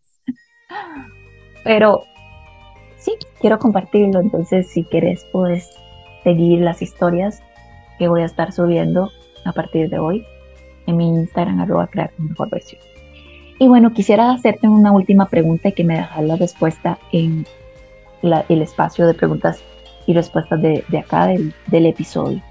Pero 1.63 2.01
sí, 3.01 3.13
quiero 3.39 3.59
compartirlo, 3.59 4.19
entonces 4.19 4.67
si 4.67 4.83
quieres 4.83 5.25
puedes 5.31 5.69
seguir 6.23 6.61
las 6.61 6.81
historias 6.81 7.41
que 7.97 8.07
voy 8.07 8.21
a 8.21 8.25
estar 8.25 8.51
subiendo 8.51 9.09
a 9.43 9.51
partir 9.51 9.89
de 9.89 9.99
hoy 9.99 10.25
en 10.87 10.97
mi 10.97 11.07
Instagram 11.09 11.59
arroba 11.59 11.89
mejor 12.17 12.49
versión. 12.49 12.81
Y 13.59 13.67
bueno, 13.67 13.91
quisiera 13.93 14.31
hacerte 14.31 14.67
una 14.67 14.91
última 14.91 15.27
pregunta 15.27 15.69
y 15.69 15.73
que 15.73 15.83
me 15.83 15.95
dejas 15.95 16.23
la 16.23 16.35
respuesta 16.35 16.97
en 17.11 17.45
el 18.23 18.61
espacio 18.61 19.05
de 19.05 19.13
preguntas 19.13 19.61
y 20.07 20.13
respuestas 20.13 20.61
de, 20.61 20.83
acá 20.97 21.27
del, 21.27 21.53
del 21.67 21.85
episodio. 21.85 22.41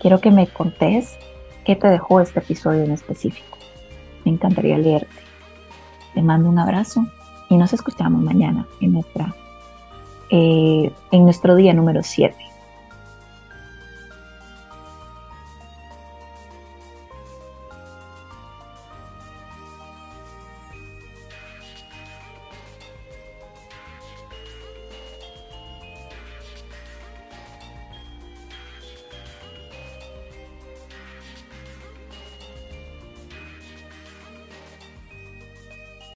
Quiero 0.00 0.20
que 0.20 0.30
me 0.30 0.46
contés 0.46 1.18
qué 1.64 1.76
te 1.76 1.88
dejó 1.88 2.20
este 2.20 2.38
episodio 2.38 2.84
en 2.84 2.92
específico. 2.92 3.58
Me 4.24 4.32
encantaría 4.32 4.78
leerte. 4.78 5.08
Te 6.14 6.22
mando 6.22 6.48
un 6.48 6.58
abrazo 6.58 7.06
y 7.48 7.56
nos 7.56 7.72
escuchamos 7.72 8.22
mañana 8.22 8.66
en, 8.80 8.94
nuestra, 8.94 9.34
eh, 10.30 10.90
en 11.10 11.24
nuestro 11.24 11.54
día 11.54 11.72
número 11.72 12.02
7. 12.02 12.34